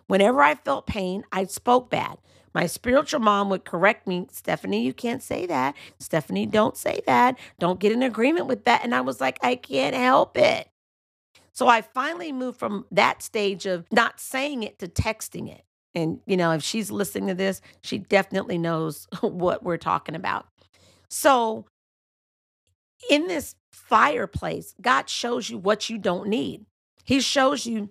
Whenever 0.08 0.42
I 0.42 0.56
felt 0.56 0.86
pain, 0.88 1.24
I 1.32 1.46
spoke 1.46 1.90
bad. 1.90 2.18
My 2.54 2.66
spiritual 2.68 3.22
mom 3.22 3.50
would 3.50 3.66
correct 3.66 4.08
me, 4.08 4.28
Stephanie, 4.32 4.84
you 4.84 4.94
can't 4.94 5.24
say 5.24 5.46
that. 5.46 5.76
Stephanie, 6.00 6.46
don't 6.46 6.78
say 6.78 7.02
that. 7.06 7.38
Don't 7.60 7.80
get 7.80 7.92
in 7.92 8.04
agreement 8.04 8.48
with 8.48 8.66
that. 8.66 8.84
And 8.84 8.94
I 8.94 9.02
was 9.02 9.22
like, 9.22 9.40
I 9.42 9.56
can't 9.56 9.96
help 9.96 10.38
it. 10.38 10.68
So 11.54 11.68
I 11.68 11.82
finally 11.82 12.32
moved 12.32 12.60
from 12.60 12.86
that 12.92 13.22
stage 13.22 13.66
of 13.66 13.86
not 13.92 14.20
saying 14.20 14.64
it 14.64 14.80
to 14.80 14.88
texting 14.88 15.50
it. 15.52 15.64
And, 15.94 16.20
you 16.26 16.38
know, 16.38 16.52
if 16.52 16.64
she's 16.64 16.90
listening 16.92 17.28
to 17.28 17.34
this, 17.36 17.62
she 17.82 17.98
definitely 17.98 18.58
knows 18.58 19.08
what 19.22 19.64
we're 19.64 19.78
talking 19.78 20.16
about. 20.16 20.48
So 21.10 21.66
in 23.10 23.28
this 23.28 23.56
fireplace, 23.72 24.74
God 24.82 25.10
shows 25.10 25.50
you 25.50 25.58
what 25.58 25.90
you 25.90 25.98
don't 25.98 26.28
need. 26.28 26.66
He 27.04 27.20
shows 27.20 27.66
you 27.66 27.90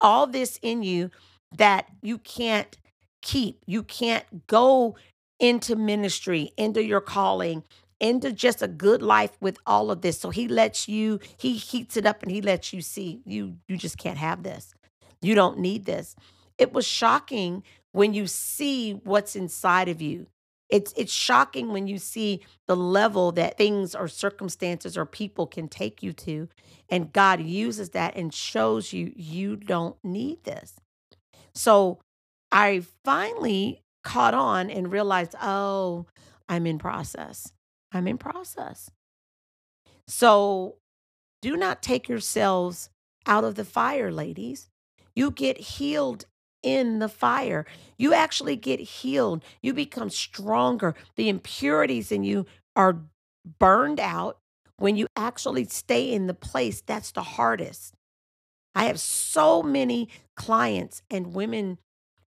all 0.00 0.26
this 0.26 0.58
in 0.62 0.82
you 0.82 1.10
that 1.56 1.86
you 2.02 2.18
can't 2.18 2.76
keep. 3.24 3.58
You 3.66 3.82
can't 3.82 4.46
go 4.46 4.96
into 5.40 5.74
ministry, 5.74 6.52
into 6.56 6.84
your 6.84 7.00
calling, 7.00 7.64
into 7.98 8.30
just 8.32 8.62
a 8.62 8.68
good 8.68 9.02
life 9.02 9.32
with 9.40 9.58
all 9.66 9.90
of 9.90 10.02
this. 10.02 10.20
So 10.20 10.30
he 10.30 10.46
lets 10.46 10.88
you, 10.88 11.18
he 11.36 11.54
heats 11.56 11.96
it 11.96 12.06
up 12.06 12.22
and 12.22 12.30
he 12.30 12.40
lets 12.40 12.72
you 12.72 12.80
see 12.80 13.20
you 13.24 13.56
you 13.66 13.76
just 13.76 13.98
can't 13.98 14.18
have 14.18 14.44
this. 14.44 14.74
You 15.20 15.34
don't 15.34 15.58
need 15.58 15.86
this. 15.86 16.14
It 16.58 16.72
was 16.72 16.86
shocking 16.86 17.64
when 17.92 18.14
you 18.14 18.26
see 18.26 18.92
what's 18.92 19.34
inside 19.34 19.88
of 19.88 20.00
you. 20.00 20.26
It's 20.68 20.92
it's 20.96 21.12
shocking 21.12 21.72
when 21.72 21.86
you 21.86 21.98
see 21.98 22.40
the 22.66 22.76
level 22.76 23.32
that 23.32 23.56
things 23.58 23.94
or 23.94 24.08
circumstances 24.08 24.96
or 24.96 25.06
people 25.06 25.46
can 25.46 25.68
take 25.68 26.02
you 26.02 26.12
to 26.12 26.48
and 26.90 27.12
God 27.12 27.40
uses 27.40 27.90
that 27.90 28.16
and 28.16 28.32
shows 28.32 28.92
you 28.92 29.12
you 29.16 29.56
don't 29.56 29.96
need 30.04 30.44
this. 30.44 30.74
So 31.54 32.00
I 32.54 32.82
finally 33.04 33.82
caught 34.04 34.32
on 34.32 34.70
and 34.70 34.92
realized, 34.92 35.34
oh, 35.42 36.06
I'm 36.48 36.66
in 36.66 36.78
process. 36.78 37.52
I'm 37.90 38.06
in 38.06 38.16
process. 38.16 38.88
So 40.06 40.76
do 41.42 41.56
not 41.56 41.82
take 41.82 42.08
yourselves 42.08 42.90
out 43.26 43.42
of 43.42 43.56
the 43.56 43.64
fire, 43.64 44.12
ladies. 44.12 44.68
You 45.16 45.32
get 45.32 45.58
healed 45.58 46.26
in 46.62 47.00
the 47.00 47.08
fire. 47.08 47.66
You 47.98 48.14
actually 48.14 48.54
get 48.54 48.78
healed. 48.78 49.42
You 49.60 49.74
become 49.74 50.08
stronger. 50.08 50.94
The 51.16 51.28
impurities 51.28 52.12
in 52.12 52.22
you 52.22 52.46
are 52.76 53.02
burned 53.58 53.98
out 53.98 54.38
when 54.76 54.96
you 54.96 55.08
actually 55.16 55.64
stay 55.64 56.12
in 56.12 56.28
the 56.28 56.34
place 56.34 56.82
that's 56.86 57.10
the 57.10 57.22
hardest. 57.22 57.94
I 58.76 58.84
have 58.84 59.00
so 59.00 59.60
many 59.60 60.08
clients 60.36 61.02
and 61.10 61.34
women 61.34 61.78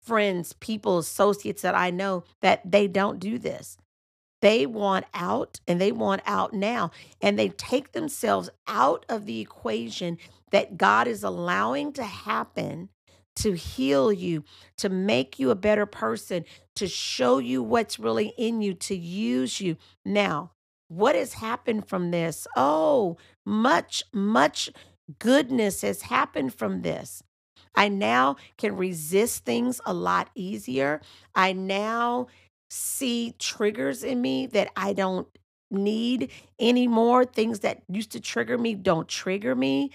friends, 0.03 0.53
people, 0.53 0.97
associates 0.97 1.61
that 1.61 1.75
I 1.75 1.89
know 1.89 2.23
that 2.41 2.69
they 2.69 2.87
don't 2.87 3.19
do 3.19 3.37
this. 3.37 3.77
They 4.41 4.65
want 4.65 5.05
out 5.13 5.61
and 5.67 5.79
they 5.79 5.93
want 5.93 6.21
out 6.25 6.53
now. 6.53 6.91
And 7.21 7.39
they 7.39 7.49
take 7.49 7.93
themselves 7.93 8.49
out 8.67 9.05
of 9.07 9.25
the 9.25 9.39
equation 9.39 10.17
that 10.51 10.77
God 10.77 11.07
is 11.07 11.23
allowing 11.23 11.93
to 11.93 12.03
happen 12.03 12.89
to 13.37 13.53
heal 13.53 14.11
you, 14.11 14.43
to 14.77 14.89
make 14.89 15.39
you 15.39 15.49
a 15.49 15.55
better 15.55 15.85
person, 15.85 16.45
to 16.75 16.87
show 16.87 17.39
you 17.39 17.63
what's 17.63 17.97
really 17.97 18.33
in 18.37 18.61
you, 18.61 18.73
to 18.73 18.95
use 18.95 19.59
you. 19.59 19.77
Now, 20.05 20.51
what 20.87 21.15
has 21.15 21.33
happened 21.33 21.87
from 21.87 22.11
this? 22.11 22.45
Oh, 22.55 23.17
much, 23.45 24.03
much 24.13 24.69
goodness 25.19 25.81
has 25.81 26.03
happened 26.03 26.53
from 26.53 26.81
this. 26.81 27.23
I 27.75 27.89
now 27.89 28.37
can 28.57 28.75
resist 28.77 29.45
things 29.45 29.81
a 29.85 29.93
lot 29.93 30.29
easier. 30.35 31.01
I 31.35 31.53
now 31.53 32.27
see 32.69 33.35
triggers 33.39 34.03
in 34.03 34.21
me 34.21 34.47
that 34.47 34.71
I 34.75 34.93
don't 34.93 35.27
need 35.71 36.31
anymore. 36.59 37.25
Things 37.25 37.59
that 37.61 37.83
used 37.89 38.11
to 38.11 38.19
trigger 38.19 38.57
me 38.57 38.75
don't 38.75 39.07
trigger 39.07 39.55
me. 39.55 39.91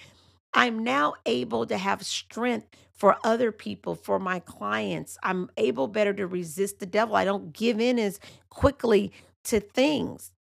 I'm 0.55 0.83
now 0.83 1.15
able 1.27 1.67
to 1.67 1.77
have 1.77 2.05
strength 2.05 2.69
for 2.95 3.17
other 3.23 3.53
people, 3.53 3.95
for 3.95 4.19
my 4.19 4.41
clients. 4.41 5.17
I'm 5.23 5.51
able 5.57 5.87
better 5.87 6.13
to 6.15 6.27
resist 6.27 6.81
the 6.81 6.87
devil. 6.87 7.15
I 7.15 7.25
don't 7.25 7.53
give 7.53 7.81
in 7.81 7.99
as 7.99 8.19
quickly 8.49 9.13
to 9.45 9.61
things. 9.61 10.33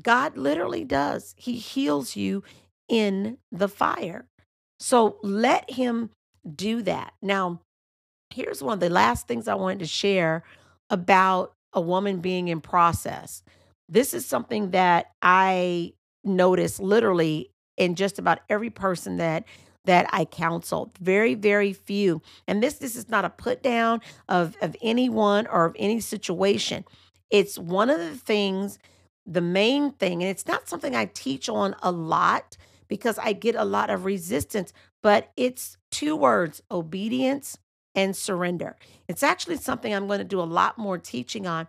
God 0.00 0.36
literally 0.36 0.84
does. 0.84 1.34
He 1.36 1.54
heals 1.54 2.14
you 2.14 2.44
in 2.88 3.38
the 3.50 3.68
fire. 3.68 4.26
So 4.78 5.18
let 5.22 5.70
him 5.70 6.10
do 6.54 6.82
that. 6.82 7.12
Now, 7.22 7.60
here's 8.30 8.62
one 8.62 8.74
of 8.74 8.80
the 8.80 8.90
last 8.90 9.26
things 9.26 9.48
I 9.48 9.54
wanted 9.54 9.80
to 9.80 9.86
share 9.86 10.42
about 10.90 11.54
a 11.72 11.80
woman 11.80 12.20
being 12.20 12.48
in 12.48 12.60
process. 12.60 13.42
This 13.88 14.14
is 14.14 14.26
something 14.26 14.70
that 14.70 15.12
I 15.22 15.92
notice 16.24 16.78
literally 16.78 17.50
in 17.76 17.94
just 17.94 18.18
about 18.18 18.40
every 18.48 18.70
person 18.70 19.16
that 19.18 19.44
that 19.84 20.06
I 20.12 20.26
counsel. 20.26 20.92
Very, 21.00 21.34
very 21.34 21.72
few. 21.72 22.20
And 22.46 22.62
this 22.62 22.74
this 22.74 22.94
is 22.94 23.08
not 23.08 23.24
a 23.24 23.30
put 23.30 23.62
down 23.62 24.02
of, 24.28 24.54
of 24.60 24.76
anyone 24.82 25.46
or 25.46 25.64
of 25.64 25.76
any 25.78 26.00
situation. 26.00 26.84
It's 27.30 27.58
one 27.58 27.88
of 27.88 27.98
the 27.98 28.16
things, 28.16 28.78
the 29.24 29.40
main 29.40 29.92
thing, 29.92 30.22
and 30.22 30.30
it's 30.30 30.46
not 30.46 30.68
something 30.68 30.94
I 30.94 31.06
teach 31.06 31.48
on 31.48 31.74
a 31.82 31.90
lot 31.90 32.58
because 32.86 33.18
I 33.18 33.32
get 33.32 33.54
a 33.54 33.64
lot 33.64 33.88
of 33.88 34.04
resistance, 34.04 34.74
but 35.02 35.30
it's 35.38 35.77
two 35.90 36.16
words 36.16 36.62
obedience 36.70 37.58
and 37.94 38.14
surrender. 38.14 38.76
It's 39.08 39.22
actually 39.22 39.56
something 39.56 39.92
I'm 39.92 40.06
going 40.06 40.18
to 40.18 40.24
do 40.24 40.40
a 40.40 40.42
lot 40.42 40.78
more 40.78 40.98
teaching 40.98 41.46
on. 41.46 41.66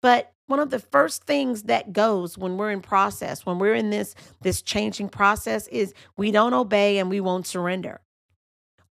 But 0.00 0.32
one 0.46 0.60
of 0.60 0.70
the 0.70 0.78
first 0.78 1.24
things 1.24 1.64
that 1.64 1.92
goes 1.92 2.36
when 2.36 2.56
we're 2.56 2.70
in 2.70 2.82
process, 2.82 3.46
when 3.46 3.58
we're 3.58 3.74
in 3.74 3.90
this 3.90 4.14
this 4.42 4.60
changing 4.62 5.08
process 5.08 5.66
is 5.68 5.94
we 6.16 6.30
don't 6.30 6.54
obey 6.54 6.98
and 6.98 7.08
we 7.08 7.20
won't 7.20 7.46
surrender. 7.46 8.00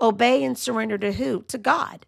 Obey 0.00 0.42
and 0.44 0.56
surrender 0.56 0.96
to 0.98 1.12
who? 1.12 1.42
To 1.48 1.58
God. 1.58 2.06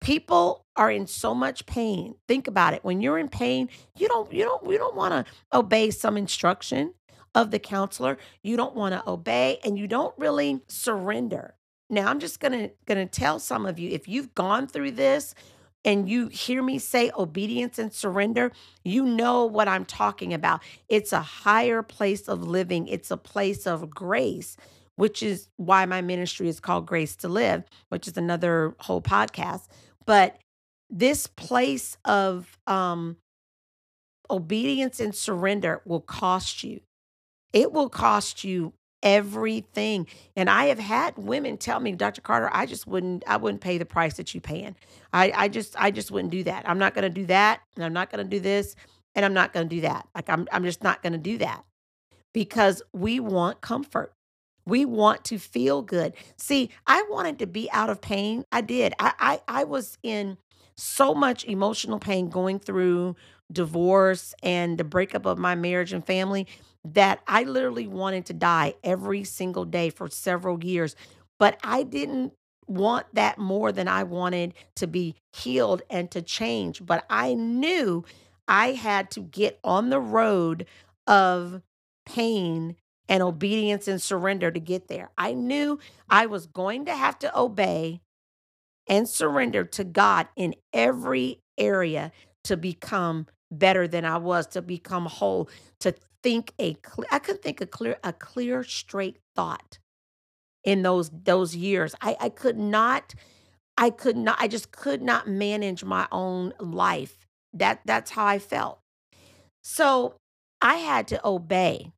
People 0.00 0.66
are 0.74 0.90
in 0.90 1.06
so 1.06 1.34
much 1.34 1.64
pain. 1.66 2.16
Think 2.26 2.48
about 2.48 2.74
it. 2.74 2.82
When 2.82 3.00
you're 3.00 3.18
in 3.18 3.28
pain, 3.28 3.68
you 3.96 4.08
don't 4.08 4.32
you 4.32 4.44
don't 4.44 4.68
you 4.68 4.78
don't 4.78 4.96
want 4.96 5.12
to 5.12 5.32
obey 5.56 5.90
some 5.90 6.16
instruction 6.16 6.94
of 7.34 7.50
the 7.50 7.58
counselor. 7.58 8.18
You 8.42 8.56
don't 8.56 8.74
want 8.74 8.94
to 8.94 9.08
obey 9.08 9.58
and 9.64 9.78
you 9.78 9.86
don't 9.86 10.14
really 10.18 10.60
surrender. 10.68 11.54
Now, 11.92 12.08
I'm 12.08 12.20
just 12.20 12.40
going 12.40 12.70
to 12.86 13.06
tell 13.06 13.38
some 13.38 13.66
of 13.66 13.78
you 13.78 13.90
if 13.90 14.08
you've 14.08 14.34
gone 14.34 14.66
through 14.66 14.92
this 14.92 15.34
and 15.84 16.08
you 16.08 16.28
hear 16.28 16.62
me 16.62 16.78
say 16.78 17.10
obedience 17.18 17.78
and 17.78 17.92
surrender, 17.92 18.50
you 18.82 19.04
know 19.04 19.44
what 19.44 19.68
I'm 19.68 19.84
talking 19.84 20.32
about. 20.32 20.62
It's 20.88 21.12
a 21.12 21.20
higher 21.20 21.82
place 21.82 22.28
of 22.28 22.42
living. 22.42 22.88
It's 22.88 23.10
a 23.10 23.18
place 23.18 23.66
of 23.66 23.90
grace, 23.90 24.56
which 24.96 25.22
is 25.22 25.48
why 25.56 25.84
my 25.84 26.00
ministry 26.00 26.48
is 26.48 26.60
called 26.60 26.86
Grace 26.86 27.14
to 27.16 27.28
Live, 27.28 27.64
which 27.90 28.08
is 28.08 28.16
another 28.16 28.74
whole 28.80 29.02
podcast. 29.02 29.68
But 30.06 30.38
this 30.88 31.26
place 31.26 31.98
of 32.06 32.58
um 32.66 33.16
obedience 34.30 34.98
and 34.98 35.14
surrender 35.14 35.82
will 35.84 36.00
cost 36.00 36.64
you. 36.64 36.80
It 37.52 37.70
will 37.70 37.90
cost 37.90 38.44
you 38.44 38.72
everything. 39.02 40.06
And 40.36 40.48
I 40.48 40.66
have 40.66 40.78
had 40.78 41.16
women 41.18 41.56
tell 41.56 41.80
me, 41.80 41.92
Dr. 41.92 42.20
Carter, 42.20 42.50
I 42.52 42.66
just 42.66 42.86
wouldn't, 42.86 43.24
I 43.26 43.36
wouldn't 43.36 43.60
pay 43.60 43.78
the 43.78 43.84
price 43.84 44.14
that 44.14 44.34
you 44.34 44.40
paying. 44.40 44.76
I, 45.12 45.32
I 45.34 45.48
just, 45.48 45.74
I 45.78 45.90
just 45.90 46.10
wouldn't 46.10 46.32
do 46.32 46.44
that. 46.44 46.68
I'm 46.68 46.78
not 46.78 46.94
going 46.94 47.02
to 47.02 47.10
do 47.10 47.26
that. 47.26 47.60
And 47.76 47.84
I'm 47.84 47.92
not 47.92 48.10
going 48.10 48.24
to 48.24 48.30
do 48.30 48.40
this. 48.40 48.76
And 49.14 49.24
I'm 49.24 49.34
not 49.34 49.52
going 49.52 49.68
to 49.68 49.74
do 49.74 49.82
that. 49.82 50.08
Like 50.14 50.28
I'm, 50.30 50.48
I'm 50.52 50.64
just 50.64 50.82
not 50.82 51.02
going 51.02 51.12
to 51.12 51.18
do 51.18 51.38
that 51.38 51.64
because 52.32 52.82
we 52.92 53.20
want 53.20 53.60
comfort. 53.60 54.12
We 54.64 54.84
want 54.84 55.24
to 55.24 55.38
feel 55.38 55.82
good. 55.82 56.14
See, 56.36 56.70
I 56.86 57.04
wanted 57.10 57.40
to 57.40 57.46
be 57.46 57.70
out 57.72 57.90
of 57.90 58.00
pain. 58.00 58.44
I 58.52 58.60
did. 58.60 58.94
I, 58.98 59.12
I, 59.18 59.40
I 59.48 59.64
was 59.64 59.98
in 60.02 60.38
so 60.76 61.14
much 61.14 61.44
emotional 61.44 61.98
pain 61.98 62.28
going 62.28 62.58
through 62.58 63.16
divorce 63.50 64.34
and 64.42 64.78
the 64.78 64.84
breakup 64.84 65.26
of 65.26 65.38
my 65.38 65.54
marriage 65.54 65.92
and 65.92 66.04
family 66.04 66.46
that 66.84 67.20
I 67.26 67.44
literally 67.44 67.86
wanted 67.86 68.26
to 68.26 68.32
die 68.32 68.74
every 68.82 69.24
single 69.24 69.64
day 69.64 69.90
for 69.90 70.08
several 70.08 70.62
years. 70.64 70.96
But 71.38 71.58
I 71.62 71.82
didn't 71.82 72.32
want 72.66 73.06
that 73.14 73.38
more 73.38 73.72
than 73.72 73.88
I 73.88 74.02
wanted 74.04 74.54
to 74.76 74.86
be 74.86 75.16
healed 75.32 75.82
and 75.90 76.10
to 76.10 76.22
change. 76.22 76.84
But 76.84 77.04
I 77.10 77.34
knew 77.34 78.04
I 78.48 78.72
had 78.72 79.10
to 79.12 79.20
get 79.20 79.58
on 79.62 79.90
the 79.90 80.00
road 80.00 80.66
of 81.06 81.62
pain 82.06 82.76
and 83.08 83.22
obedience 83.22 83.88
and 83.88 84.00
surrender 84.00 84.50
to 84.50 84.60
get 84.60 84.88
there. 84.88 85.10
I 85.18 85.34
knew 85.34 85.78
I 86.08 86.26
was 86.26 86.46
going 86.46 86.86
to 86.86 86.94
have 86.96 87.18
to 87.20 87.38
obey 87.38 88.00
and 88.88 89.08
surrender 89.08 89.64
to 89.64 89.84
God 89.84 90.28
in 90.36 90.54
every 90.72 91.40
area 91.58 92.12
to 92.44 92.56
become 92.56 93.26
better 93.50 93.86
than 93.86 94.04
I 94.04 94.16
was, 94.16 94.46
to 94.48 94.62
become 94.62 95.06
whole, 95.06 95.48
to 95.80 95.94
think 96.22 96.54
a 96.58 96.74
clear, 96.74 97.06
I 97.10 97.18
couldn't 97.18 97.42
think 97.42 97.60
a 97.60 97.66
clear, 97.66 97.98
a 98.04 98.12
clear, 98.12 98.62
straight 98.64 99.18
thought 99.34 99.78
in 100.64 100.82
those 100.82 101.10
those 101.10 101.56
years. 101.56 101.94
I, 102.00 102.16
I 102.20 102.28
could 102.28 102.58
not, 102.58 103.14
I 103.76 103.90
could 103.90 104.16
not, 104.16 104.36
I 104.40 104.48
just 104.48 104.72
could 104.72 105.02
not 105.02 105.28
manage 105.28 105.84
my 105.84 106.06
own 106.12 106.52
life. 106.58 107.26
That 107.52 107.80
that's 107.84 108.12
how 108.12 108.26
I 108.26 108.38
felt. 108.38 108.80
So 109.62 110.16
I 110.60 110.76
had 110.76 111.08
to 111.08 111.26
obey 111.26 111.92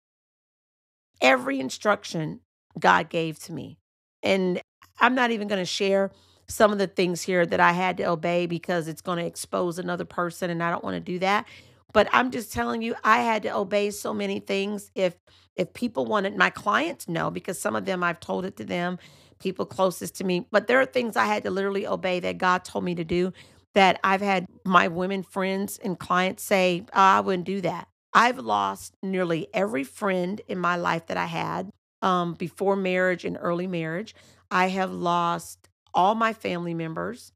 every 1.21 1.61
instruction 1.61 2.41
God 2.79 3.09
gave 3.09 3.39
to 3.41 3.53
me. 3.53 3.79
And 4.23 4.61
I'm 5.01 5.15
not 5.15 5.31
even 5.31 5.49
going 5.49 5.61
to 5.61 5.67
share 5.67 6.11
some 6.47 6.73
of 6.73 6.79
the 6.79 6.87
things 6.87 7.23
here 7.23 7.47
that 7.47 7.61
I 7.61 7.73
had 7.73 7.97
to 7.99 8.05
obey 8.05 8.47
because 8.47 8.89
it's 8.89 9.01
going 9.01 9.19
to 9.19 9.25
expose 9.25 9.79
another 9.79 10.05
person 10.05 10.51
and 10.51 10.63
I 10.63 10.71
don't 10.71 10.85
want 10.85 10.95
to 10.95 11.01
do 11.01 11.19
that. 11.21 11.47
But 11.95 12.09
I'm 12.13 12.33
just 12.33 12.53
telling 12.53 12.83
you, 12.83 12.97
I 13.05 13.21
had 13.23 13.45
to 13.45 13.57
obey 13.57 13.93
so 13.93 14.15
many 14.15 14.41
things. 14.41 14.93
If 14.97 15.17
if 15.57 15.75
people 15.75 16.07
wanted 16.07 16.37
my 16.37 16.51
clients 16.51 17.09
know, 17.09 17.31
because 17.31 17.61
some 17.61 17.77
of 17.77 17.87
them 17.87 18.05
I've 18.05 18.21
told 18.21 18.47
it 18.47 18.59
to 18.59 18.65
them, 18.67 18.99
people 19.41 19.67
closest 19.67 20.17
to 20.17 20.25
me. 20.25 20.47
But 20.53 20.69
there 20.69 20.81
are 20.81 20.87
things 20.87 21.17
I 21.17 21.27
had 21.27 21.45
to 21.45 21.53
literally 21.53 21.87
obey 21.87 22.21
that 22.21 22.39
God 22.39 22.65
told 22.65 22.85
me 22.85 22.97
to 22.97 23.05
do 23.05 23.33
that 23.75 24.01
I've 24.05 24.23
had 24.23 24.47
my 24.67 24.89
women 24.89 25.25
friends 25.25 25.79
and 25.85 25.99
clients 25.99 26.45
say, 26.45 26.85
oh, 26.89 27.01
I 27.01 27.21
wouldn't 27.21 27.47
do 27.47 27.63
that. 27.63 27.89
I've 28.15 28.39
lost 28.39 28.97
nearly 29.03 29.49
every 29.55 29.85
friend 29.85 30.41
in 30.49 30.59
my 30.59 30.77
life 30.77 31.07
that 31.09 31.19
I 31.19 31.27
had 31.27 31.71
um, 32.03 32.35
before 32.35 32.77
marriage 32.77 33.25
and 33.27 33.39
early 33.41 33.69
marriage. 33.69 34.15
I 34.51 34.69
have 34.71 34.93
lost 34.93 35.69
all 35.95 36.17
my 36.17 36.35
family 36.35 36.75
members 36.75 37.33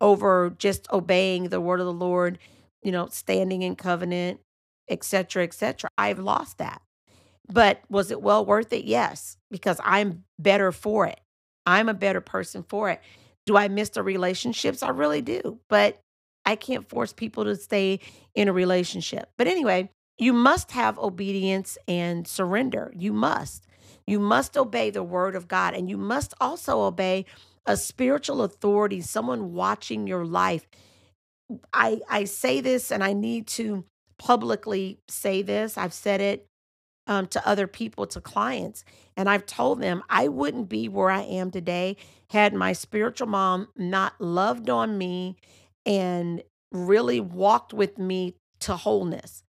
over 0.00 0.54
just 0.58 0.88
obeying 0.92 1.50
the 1.50 1.60
word 1.60 1.80
of 1.80 1.86
the 1.86 1.92
Lord 1.92 2.38
you 2.82 2.92
know, 2.92 3.06
standing 3.06 3.62
in 3.62 3.76
covenant, 3.76 4.40
et 4.88 5.04
cetera, 5.04 5.42
et 5.42 5.54
cetera. 5.54 5.90
I've 5.98 6.18
lost 6.18 6.58
that. 6.58 6.80
But 7.48 7.80
was 7.88 8.10
it 8.10 8.22
well 8.22 8.44
worth 8.44 8.72
it? 8.72 8.84
Yes, 8.84 9.36
because 9.50 9.80
I'm 9.84 10.24
better 10.38 10.72
for 10.72 11.06
it. 11.06 11.20
I'm 11.64 11.88
a 11.88 11.94
better 11.94 12.20
person 12.20 12.64
for 12.68 12.90
it. 12.90 13.00
Do 13.46 13.56
I 13.56 13.68
miss 13.68 13.90
the 13.90 14.02
relationships? 14.02 14.82
I 14.82 14.90
really 14.90 15.22
do. 15.22 15.60
But 15.68 16.00
I 16.44 16.56
can't 16.56 16.88
force 16.88 17.12
people 17.12 17.44
to 17.44 17.56
stay 17.56 18.00
in 18.34 18.48
a 18.48 18.52
relationship. 18.52 19.30
But 19.36 19.46
anyway, 19.48 19.90
you 20.18 20.32
must 20.32 20.70
have 20.72 20.98
obedience 20.98 21.76
and 21.86 22.26
surrender. 22.26 22.92
You 22.96 23.12
must. 23.12 23.66
You 24.06 24.20
must 24.20 24.56
obey 24.56 24.90
the 24.90 25.02
word 25.02 25.34
of 25.34 25.48
God 25.48 25.74
and 25.74 25.90
you 25.90 25.96
must 25.96 26.34
also 26.40 26.82
obey 26.82 27.26
a 27.66 27.76
spiritual 27.76 28.42
authority, 28.42 29.00
someone 29.00 29.52
watching 29.52 30.06
your 30.06 30.24
life 30.24 30.66
I 31.72 32.00
I 32.08 32.24
say 32.24 32.60
this 32.60 32.90
and 32.90 33.02
I 33.04 33.12
need 33.12 33.46
to 33.48 33.84
publicly 34.18 34.98
say 35.08 35.42
this. 35.42 35.78
I've 35.78 35.92
said 35.92 36.20
it 36.20 36.46
um, 37.06 37.26
to 37.28 37.48
other 37.48 37.66
people, 37.66 38.06
to 38.08 38.20
clients, 38.20 38.84
and 39.16 39.28
I've 39.28 39.46
told 39.46 39.80
them 39.80 40.02
I 40.08 40.28
wouldn't 40.28 40.68
be 40.68 40.88
where 40.88 41.10
I 41.10 41.22
am 41.22 41.50
today 41.50 41.96
had 42.30 42.52
my 42.52 42.72
spiritual 42.72 43.28
mom 43.28 43.68
not 43.76 44.20
loved 44.20 44.68
on 44.68 44.98
me 44.98 45.36
and 45.84 46.42
really 46.72 47.20
walked 47.20 47.72
with 47.72 47.98
me 47.98 48.34
to 48.60 48.76
wholeness. 48.76 49.44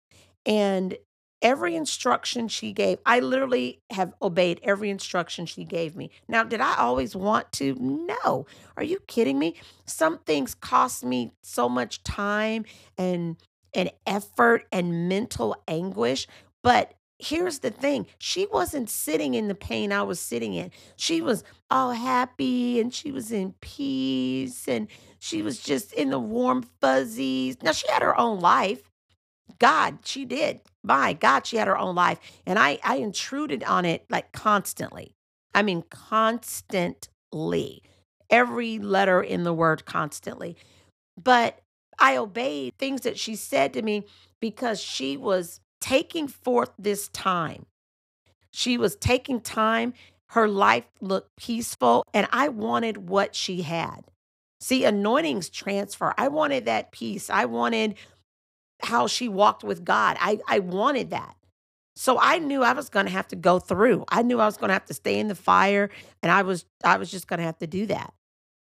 And 0.44 0.96
every 1.42 1.76
instruction 1.76 2.48
she 2.48 2.72
gave, 2.72 2.98
I 3.06 3.20
literally 3.20 3.80
have 3.90 4.14
obeyed 4.22 4.60
every 4.62 4.90
instruction 4.90 5.46
she 5.46 5.64
gave 5.64 5.96
me. 5.96 6.10
Now, 6.28 6.44
did 6.44 6.60
I 6.60 6.76
always 6.76 7.14
want 7.14 7.52
to? 7.52 7.74
No. 7.74 8.46
Are 8.76 8.84
you 8.84 8.98
kidding 9.06 9.38
me? 9.38 9.54
Some 9.84 10.18
things 10.18 10.54
cost 10.54 11.04
me 11.04 11.32
so 11.42 11.68
much 11.68 12.02
time 12.02 12.64
and 12.98 13.36
and 13.74 13.90
effort 14.06 14.64
and 14.72 15.08
mental 15.08 15.54
anguish, 15.68 16.26
but 16.62 16.94
here's 17.18 17.60
the 17.60 17.70
thing 17.70 18.06
she 18.18 18.46
wasn't 18.46 18.88
sitting 18.90 19.34
in 19.34 19.48
the 19.48 19.54
pain 19.54 19.92
I 19.92 20.02
was 20.02 20.20
sitting 20.20 20.54
in. 20.54 20.70
She 20.96 21.20
was 21.20 21.44
all 21.70 21.92
happy 21.92 22.80
and 22.80 22.92
she 22.92 23.10
was 23.10 23.32
in 23.32 23.54
peace 23.60 24.68
and 24.68 24.88
she 25.18 25.42
was 25.42 25.60
just 25.60 25.92
in 25.92 26.10
the 26.10 26.18
warm 26.18 26.64
fuzzies. 26.80 27.56
Now, 27.62 27.72
she 27.72 27.90
had 27.90 28.02
her 28.02 28.18
own 28.18 28.40
life 28.40 28.90
God, 29.58 29.98
she 30.04 30.24
did. 30.24 30.60
My 30.82 31.12
God, 31.12 31.46
she 31.46 31.56
had 31.56 31.68
her 31.68 31.78
own 31.78 31.94
life. 31.94 32.18
And 32.46 32.58
I, 32.58 32.78
I 32.84 32.96
intruded 32.96 33.64
on 33.64 33.84
it 33.84 34.04
like 34.10 34.32
constantly. 34.32 35.14
I 35.54 35.62
mean, 35.62 35.82
constantly. 35.90 37.82
Every 38.28 38.78
letter 38.78 39.22
in 39.22 39.44
the 39.44 39.54
word 39.54 39.84
constantly. 39.84 40.56
But 41.22 41.60
I 41.98 42.16
obeyed 42.16 42.74
things 42.78 43.02
that 43.02 43.18
she 43.18 43.36
said 43.36 43.72
to 43.74 43.82
me 43.82 44.04
because 44.40 44.80
she 44.80 45.16
was 45.16 45.60
taking 45.80 46.28
forth 46.28 46.70
this 46.78 47.08
time. 47.08 47.66
She 48.50 48.76
was 48.78 48.96
taking 48.96 49.40
time. 49.40 49.94
Her 50.30 50.48
life 50.48 50.86
looked 51.00 51.36
peaceful, 51.36 52.04
and 52.12 52.26
I 52.32 52.48
wanted 52.48 53.08
what 53.08 53.34
she 53.34 53.62
had. 53.62 54.00
See, 54.60 54.84
anointings 54.84 55.48
transfer. 55.50 56.14
I 56.18 56.28
wanted 56.28 56.64
that 56.64 56.90
peace. 56.90 57.30
I 57.30 57.44
wanted 57.44 57.94
how 58.82 59.06
she 59.06 59.28
walked 59.28 59.64
with 59.64 59.84
God. 59.84 60.16
I, 60.20 60.38
I 60.48 60.58
wanted 60.60 61.10
that. 61.10 61.36
So 61.96 62.18
I 62.20 62.38
knew 62.38 62.62
I 62.62 62.74
was 62.74 62.90
going 62.90 63.06
to 63.06 63.12
have 63.12 63.28
to 63.28 63.36
go 63.36 63.58
through. 63.58 64.04
I 64.08 64.22
knew 64.22 64.38
I 64.38 64.44
was 64.44 64.58
going 64.58 64.68
to 64.68 64.74
have 64.74 64.84
to 64.86 64.94
stay 64.94 65.18
in 65.18 65.28
the 65.28 65.34
fire 65.34 65.88
and 66.22 66.30
I 66.30 66.42
was 66.42 66.66
I 66.84 66.98
was 66.98 67.10
just 67.10 67.26
going 67.26 67.38
to 67.38 67.46
have 67.46 67.58
to 67.58 67.66
do 67.66 67.86
that. 67.86 68.12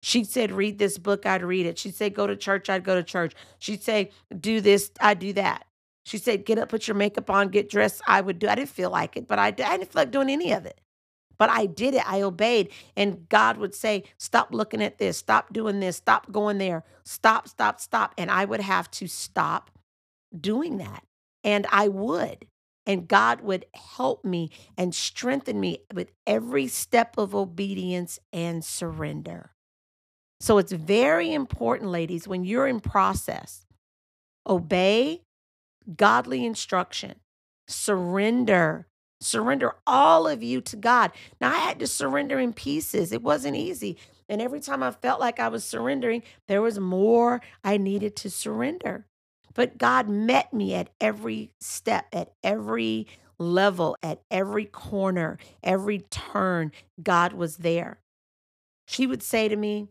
She 0.02 0.24
said 0.24 0.52
read 0.52 0.78
this 0.78 0.98
book, 0.98 1.24
I'd 1.24 1.42
read 1.42 1.64
it. 1.64 1.78
She'd 1.78 1.94
say 1.94 2.10
go 2.10 2.26
to 2.26 2.36
church, 2.36 2.68
I'd 2.68 2.84
go 2.84 2.94
to 2.94 3.02
church. 3.02 3.32
She'd 3.58 3.82
say 3.82 4.10
do 4.38 4.60
this, 4.60 4.90
I'd 5.00 5.18
do 5.18 5.32
that. 5.32 5.64
She 6.04 6.18
said 6.18 6.44
get 6.44 6.58
up, 6.58 6.68
put 6.68 6.86
your 6.86 6.96
makeup 6.96 7.30
on, 7.30 7.48
get 7.48 7.70
dressed, 7.70 8.02
I 8.06 8.20
would 8.20 8.38
do. 8.38 8.46
I 8.46 8.56
didn't 8.56 8.68
feel 8.68 8.90
like 8.90 9.16
it, 9.16 9.26
but 9.26 9.38
I, 9.38 9.46
I 9.46 9.50
didn't 9.52 9.90
feel 9.90 10.02
like 10.02 10.10
doing 10.10 10.28
any 10.28 10.52
of 10.52 10.66
it. 10.66 10.78
But 11.38 11.50
I 11.50 11.66
did 11.66 11.94
it. 11.94 12.08
I 12.08 12.22
obeyed. 12.22 12.70
And 12.96 13.28
God 13.28 13.56
would 13.56 13.74
say, 13.74 14.04
Stop 14.18 14.54
looking 14.54 14.82
at 14.82 14.98
this. 14.98 15.16
Stop 15.16 15.52
doing 15.52 15.80
this. 15.80 15.96
Stop 15.96 16.30
going 16.30 16.58
there. 16.58 16.84
Stop, 17.04 17.48
stop, 17.48 17.80
stop. 17.80 18.14
And 18.18 18.30
I 18.30 18.44
would 18.44 18.60
have 18.60 18.90
to 18.92 19.08
stop 19.08 19.70
doing 20.40 20.78
that. 20.78 21.04
And 21.42 21.66
I 21.70 21.88
would. 21.88 22.46
And 22.86 23.08
God 23.08 23.40
would 23.40 23.64
help 23.74 24.24
me 24.24 24.50
and 24.76 24.94
strengthen 24.94 25.58
me 25.58 25.78
with 25.92 26.12
every 26.26 26.66
step 26.66 27.16
of 27.16 27.34
obedience 27.34 28.18
and 28.32 28.64
surrender. 28.64 29.52
So 30.40 30.58
it's 30.58 30.72
very 30.72 31.32
important, 31.32 31.90
ladies, 31.90 32.28
when 32.28 32.44
you're 32.44 32.66
in 32.66 32.80
process, 32.80 33.64
obey 34.46 35.22
godly 35.96 36.44
instruction, 36.44 37.14
surrender, 37.68 38.86
surrender 39.20 39.74
all 39.86 40.26
of 40.26 40.42
you 40.42 40.60
to 40.62 40.76
God. 40.76 41.12
Now, 41.40 41.52
I 41.54 41.58
had 41.58 41.78
to 41.78 41.86
surrender 41.86 42.38
in 42.38 42.52
pieces. 42.52 43.12
It 43.12 43.22
wasn't 43.22 43.56
easy. 43.56 43.96
And 44.28 44.42
every 44.42 44.60
time 44.60 44.82
I 44.82 44.90
felt 44.90 45.20
like 45.20 45.40
I 45.40 45.48
was 45.48 45.64
surrendering, 45.64 46.22
there 46.48 46.62
was 46.62 46.78
more 46.78 47.40
I 47.62 47.76
needed 47.76 48.16
to 48.16 48.30
surrender. 48.30 49.06
But 49.54 49.78
God 49.78 50.08
met 50.08 50.52
me 50.52 50.74
at 50.74 50.90
every 51.00 51.50
step, 51.60 52.06
at 52.12 52.32
every 52.42 53.06
level, 53.38 53.96
at 54.02 54.20
every 54.30 54.64
corner, 54.64 55.38
every 55.62 56.00
turn. 56.10 56.72
God 57.02 57.32
was 57.32 57.58
there. 57.58 57.98
She 58.86 59.06
would 59.06 59.22
say 59.22 59.48
to 59.48 59.56
me, 59.56 59.88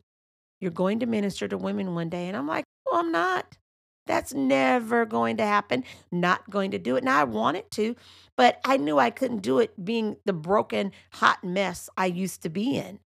You're 0.60 0.72
going 0.72 1.00
to 1.00 1.06
minister 1.06 1.48
to 1.48 1.58
women 1.58 1.96
one 1.96 2.10
day. 2.10 2.28
And 2.28 2.38
I'm 2.38 2.48
like, 2.48 2.66
Well, 2.86 3.00
I'm 3.00 3.12
not. 3.12 3.58
That's 4.06 4.34
never 4.34 5.06
going 5.06 5.38
to 5.38 5.46
happen. 5.46 5.84
Not 6.12 6.50
going 6.50 6.72
to 6.72 6.80
do 6.80 6.98
it. 6.98 7.04
Now, 7.04 7.22
I 7.22 7.24
wanted 7.24 7.72
to, 7.72 7.96
but 8.36 8.60
I 8.66 8.78
knew 8.78 9.00
I 9.00 9.10
couldn't 9.10 9.42
do 9.42 9.60
it 9.60 9.86
being 9.86 10.18
the 10.26 10.34
broken, 10.34 10.92
hot 11.14 11.44
mess 11.44 11.90
I 11.96 12.08
used 12.08 12.42
to 12.44 12.50
be 12.50 12.76
in. 12.78 13.00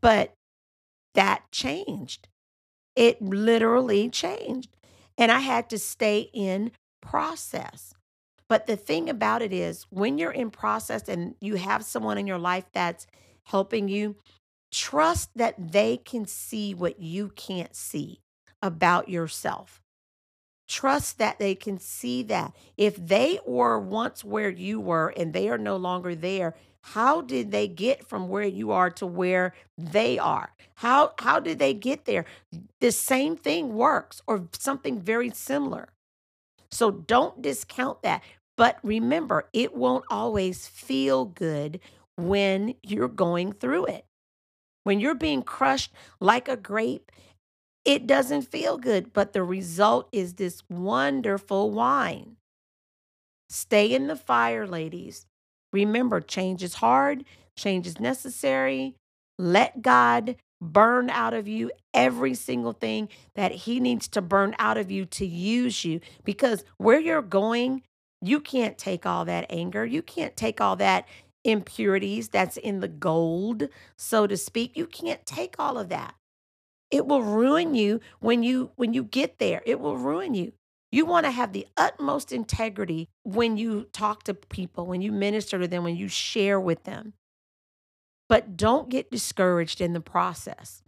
But 0.00 0.34
that 1.14 1.50
changed. 1.50 2.28
It 2.94 3.20
literally 3.20 4.08
changed. 4.08 4.70
And 5.16 5.30
I 5.30 5.40
had 5.40 5.70
to 5.70 5.78
stay 5.78 6.30
in 6.32 6.72
process. 7.00 7.94
But 8.48 8.66
the 8.66 8.76
thing 8.76 9.08
about 9.08 9.42
it 9.42 9.52
is, 9.52 9.86
when 9.90 10.18
you're 10.18 10.30
in 10.30 10.50
process 10.50 11.08
and 11.08 11.34
you 11.40 11.54
have 11.54 11.84
someone 11.84 12.18
in 12.18 12.26
your 12.26 12.38
life 12.38 12.66
that's 12.72 13.06
helping 13.44 13.88
you, 13.88 14.16
trust 14.72 15.30
that 15.36 15.72
they 15.72 15.96
can 15.96 16.26
see 16.26 16.74
what 16.74 17.00
you 17.00 17.30
can't 17.30 17.74
see 17.74 18.20
about 18.60 19.08
yourself. 19.08 19.80
Trust 20.68 21.18
that 21.18 21.38
they 21.38 21.54
can 21.54 21.78
see 21.78 22.22
that. 22.24 22.54
If 22.76 22.96
they 22.96 23.38
were 23.46 23.78
once 23.78 24.24
where 24.24 24.48
you 24.48 24.80
were 24.80 25.12
and 25.16 25.32
they 25.32 25.48
are 25.48 25.58
no 25.58 25.76
longer 25.76 26.14
there, 26.14 26.54
how 26.88 27.22
did 27.22 27.50
they 27.50 27.66
get 27.66 28.06
from 28.06 28.28
where 28.28 28.44
you 28.44 28.70
are 28.70 28.90
to 28.90 29.06
where 29.06 29.54
they 29.78 30.18
are? 30.18 30.52
How 30.74 31.14
how 31.18 31.40
did 31.40 31.58
they 31.58 31.72
get 31.72 32.04
there? 32.04 32.26
The 32.80 32.92
same 32.92 33.36
thing 33.36 33.74
works 33.74 34.20
or 34.26 34.48
something 34.52 35.00
very 35.00 35.30
similar. 35.30 35.88
So 36.70 36.90
don't 36.90 37.40
discount 37.40 38.02
that. 38.02 38.22
But 38.58 38.80
remember 38.82 39.48
it 39.54 39.74
won't 39.74 40.04
always 40.10 40.68
feel 40.68 41.24
good 41.24 41.80
when 42.18 42.74
you're 42.82 43.08
going 43.08 43.54
through 43.54 43.86
it. 43.86 44.04
When 44.82 45.00
you're 45.00 45.14
being 45.14 45.42
crushed 45.42 45.90
like 46.20 46.48
a 46.48 46.56
grape 46.56 47.10
it 47.86 48.06
doesn't 48.06 48.42
feel 48.42 48.76
good 48.76 49.14
but 49.14 49.32
the 49.32 49.42
result 49.42 50.08
is 50.12 50.34
this 50.34 50.62
wonderful 50.68 51.70
wine. 51.70 52.36
Stay 53.48 53.90
in 53.94 54.06
the 54.06 54.16
fire 54.16 54.66
ladies 54.66 55.24
Remember, 55.74 56.20
change 56.20 56.62
is 56.62 56.74
hard, 56.74 57.24
change 57.58 57.88
is 57.88 57.98
necessary. 57.98 58.94
Let 59.38 59.82
God 59.82 60.36
burn 60.62 61.10
out 61.10 61.34
of 61.34 61.48
you 61.48 61.72
every 61.92 62.34
single 62.34 62.72
thing 62.72 63.08
that 63.34 63.50
He 63.52 63.80
needs 63.80 64.06
to 64.08 64.22
burn 64.22 64.54
out 64.60 64.78
of 64.78 64.92
you 64.92 65.04
to 65.06 65.26
use 65.26 65.84
you. 65.84 66.00
Because 66.24 66.64
where 66.78 67.00
you're 67.00 67.22
going, 67.22 67.82
you 68.22 68.38
can't 68.40 68.78
take 68.78 69.04
all 69.04 69.24
that 69.24 69.46
anger. 69.50 69.84
You 69.84 70.00
can't 70.00 70.36
take 70.36 70.60
all 70.60 70.76
that 70.76 71.08
impurities 71.44 72.28
that's 72.28 72.56
in 72.56 72.78
the 72.78 72.88
gold, 72.88 73.68
so 73.98 74.28
to 74.28 74.36
speak. 74.36 74.76
You 74.76 74.86
can't 74.86 75.26
take 75.26 75.56
all 75.58 75.76
of 75.76 75.88
that. 75.88 76.14
It 76.92 77.06
will 77.06 77.22
ruin 77.22 77.74
you 77.74 78.00
when 78.20 78.44
you 78.44 78.70
when 78.76 78.94
you 78.94 79.02
get 79.02 79.40
there. 79.40 79.60
It 79.66 79.80
will 79.80 79.96
ruin 79.96 80.34
you. 80.34 80.52
You 80.94 81.06
want 81.06 81.26
to 81.26 81.32
have 81.32 81.52
the 81.52 81.66
utmost 81.76 82.30
integrity 82.30 83.08
when 83.24 83.56
you 83.56 83.88
talk 83.92 84.22
to 84.22 84.32
people, 84.32 84.86
when 84.86 85.02
you 85.02 85.10
minister 85.10 85.58
to 85.58 85.66
them, 85.66 85.82
when 85.82 85.96
you 85.96 86.06
share 86.06 86.60
with 86.60 86.84
them. 86.84 87.14
But 88.28 88.56
don't 88.56 88.88
get 88.88 89.10
discouraged 89.10 89.80
in 89.80 89.92
the 89.92 90.00
process. 90.00 90.84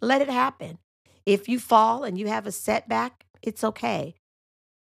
Let 0.00 0.22
it 0.22 0.28
happen. 0.28 0.78
If 1.26 1.48
you 1.48 1.58
fall 1.58 2.04
and 2.04 2.16
you 2.16 2.28
have 2.28 2.46
a 2.46 2.52
setback, 2.52 3.24
it's 3.42 3.64
okay. 3.64 4.14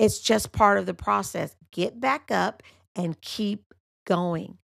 It's 0.00 0.18
just 0.18 0.50
part 0.50 0.78
of 0.78 0.86
the 0.86 0.94
process. 0.94 1.54
Get 1.70 2.00
back 2.00 2.32
up 2.32 2.64
and 2.96 3.20
keep 3.20 3.72
going. 4.04 4.58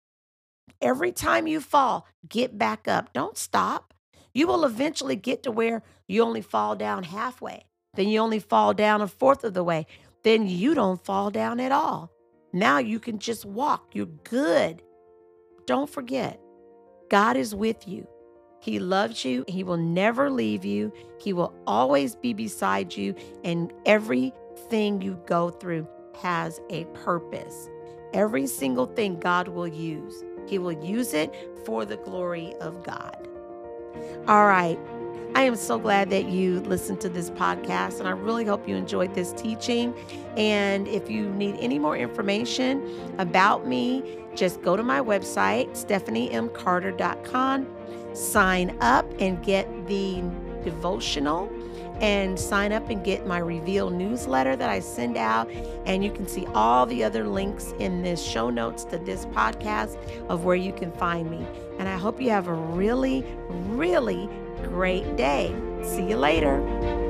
Every 0.81 1.13
time 1.13 1.47
you 1.47 1.61
fall, 1.61 2.07
get 2.27 2.57
back 2.57 2.89
up. 2.89 3.13
Don't 3.13 3.37
stop. 3.37 3.93
You 4.33 4.47
will 4.47 4.65
eventually 4.65 5.17
get 5.17 5.43
to 5.43 5.51
where 5.51 5.83
you 6.09 6.23
only 6.23 6.41
fall 6.41 6.75
down 6.75 7.03
halfway 7.03 7.67
then 7.97 8.09
you 8.09 8.21
only 8.21 8.39
fall 8.39 8.75
down 8.75 9.03
a 9.03 9.09
fourth 9.09 9.45
of 9.45 9.55
the 9.55 9.65
way. 9.65 9.87
Then 10.23 10.47
you 10.47 10.75
don't 10.75 11.05
fall 11.05 11.31
down 11.31 11.61
at 11.61 11.73
all. 11.73 12.13
Now 12.53 12.79
you 12.79 12.99
can 13.01 13.19
just 13.19 13.45
walk. 13.45 13.91
You're 13.93 14.07
good. 14.07 14.83
Don't 15.67 15.91
forget, 15.91 16.41
God 17.11 17.37
is 17.37 17.55
with 17.55 17.87
you. 17.89 18.07
He 18.61 18.79
loves 18.79 19.25
you. 19.25 19.45
He 19.49 19.63
will 19.63 19.77
never 19.77 20.31
leave 20.31 20.65
you. 20.65 20.93
He 21.21 21.33
will 21.33 21.55
always 21.67 22.17
be 22.17 22.33
beside 22.33 22.97
you. 22.97 23.15
And 23.45 23.73
everything 23.85 25.03
you 25.03 25.21
go 25.27 25.51
through 25.51 25.87
has 26.21 26.61
a 26.71 26.85
purpose. 26.87 27.69
Every 28.13 28.47
single 28.47 28.87
thing 28.87 29.21
God 29.21 29.49
will 29.49 29.69
use, 29.69 30.25
He 30.49 30.59
will 30.59 30.73
use 30.85 31.13
it 31.13 31.35
for 31.65 31.85
the 31.85 31.99
glory 31.99 32.55
of 32.61 32.83
God. 32.83 33.29
All 34.27 34.47
right. 34.47 34.79
I 35.37 35.43
am 35.43 35.55
so 35.55 35.79
glad 35.79 36.09
that 36.13 36.31
you 36.31 36.61
listened 36.61 37.03
to 37.03 37.11
this 37.11 37.29
podcast, 37.29 37.99
and 37.99 38.09
I 38.09 38.13
really 38.13 38.47
hope 38.47 38.67
you 38.67 38.75
enjoyed 38.75 39.15
this 39.15 39.35
teaching. 39.35 39.93
And 40.35 40.89
if 40.89 41.11
you 41.11 41.29
need 41.29 41.57
any 41.61 41.79
more 41.79 41.95
information 41.95 43.15
about 43.19 43.67
me, 43.67 44.03
just 44.35 44.63
go 44.63 44.79
to 44.79 44.83
my 44.83 44.99
website, 44.99 45.69
stephaniemcarter.com, 45.73 47.67
sign 48.15 48.79
up 48.81 49.05
and 49.21 49.45
get 49.45 49.69
the 49.87 50.23
devotional 50.65 51.53
and 52.01 52.41
sign 52.41 52.73
up 52.73 52.89
and 52.89 53.05
get 53.05 53.27
my 53.27 53.39
reveal 53.39 53.91
newsletter 53.91 54.57
that 54.57 54.71
I 54.71 54.81
send 54.81 55.19
out. 55.19 55.51
And 55.85 56.03
you 56.03 56.13
can 56.13 56.27
see 56.27 56.47
all 56.55 56.87
the 56.87 57.05
other 57.05 57.27
links 57.27 57.75
in 57.79 58.01
this 58.01 58.25
show 58.25 58.49
notes 58.49 58.85
to 58.85 58.97
this 58.97 59.27
podcast 59.27 59.99
of 60.31 60.47
where 60.47 60.57
you 60.57 60.73
can 60.73 60.93
find 60.93 61.31
me. 61.31 61.47
And 61.79 61.91
I 61.91 61.99
hope 61.99 62.23
you 62.23 62.31
have 62.31 62.49
a 62.49 62.55
really, 62.55 63.23
really 63.49 64.31
great 64.63 65.17
day. 65.17 65.55
See 65.83 66.03
you 66.03 66.17
later. 66.17 67.06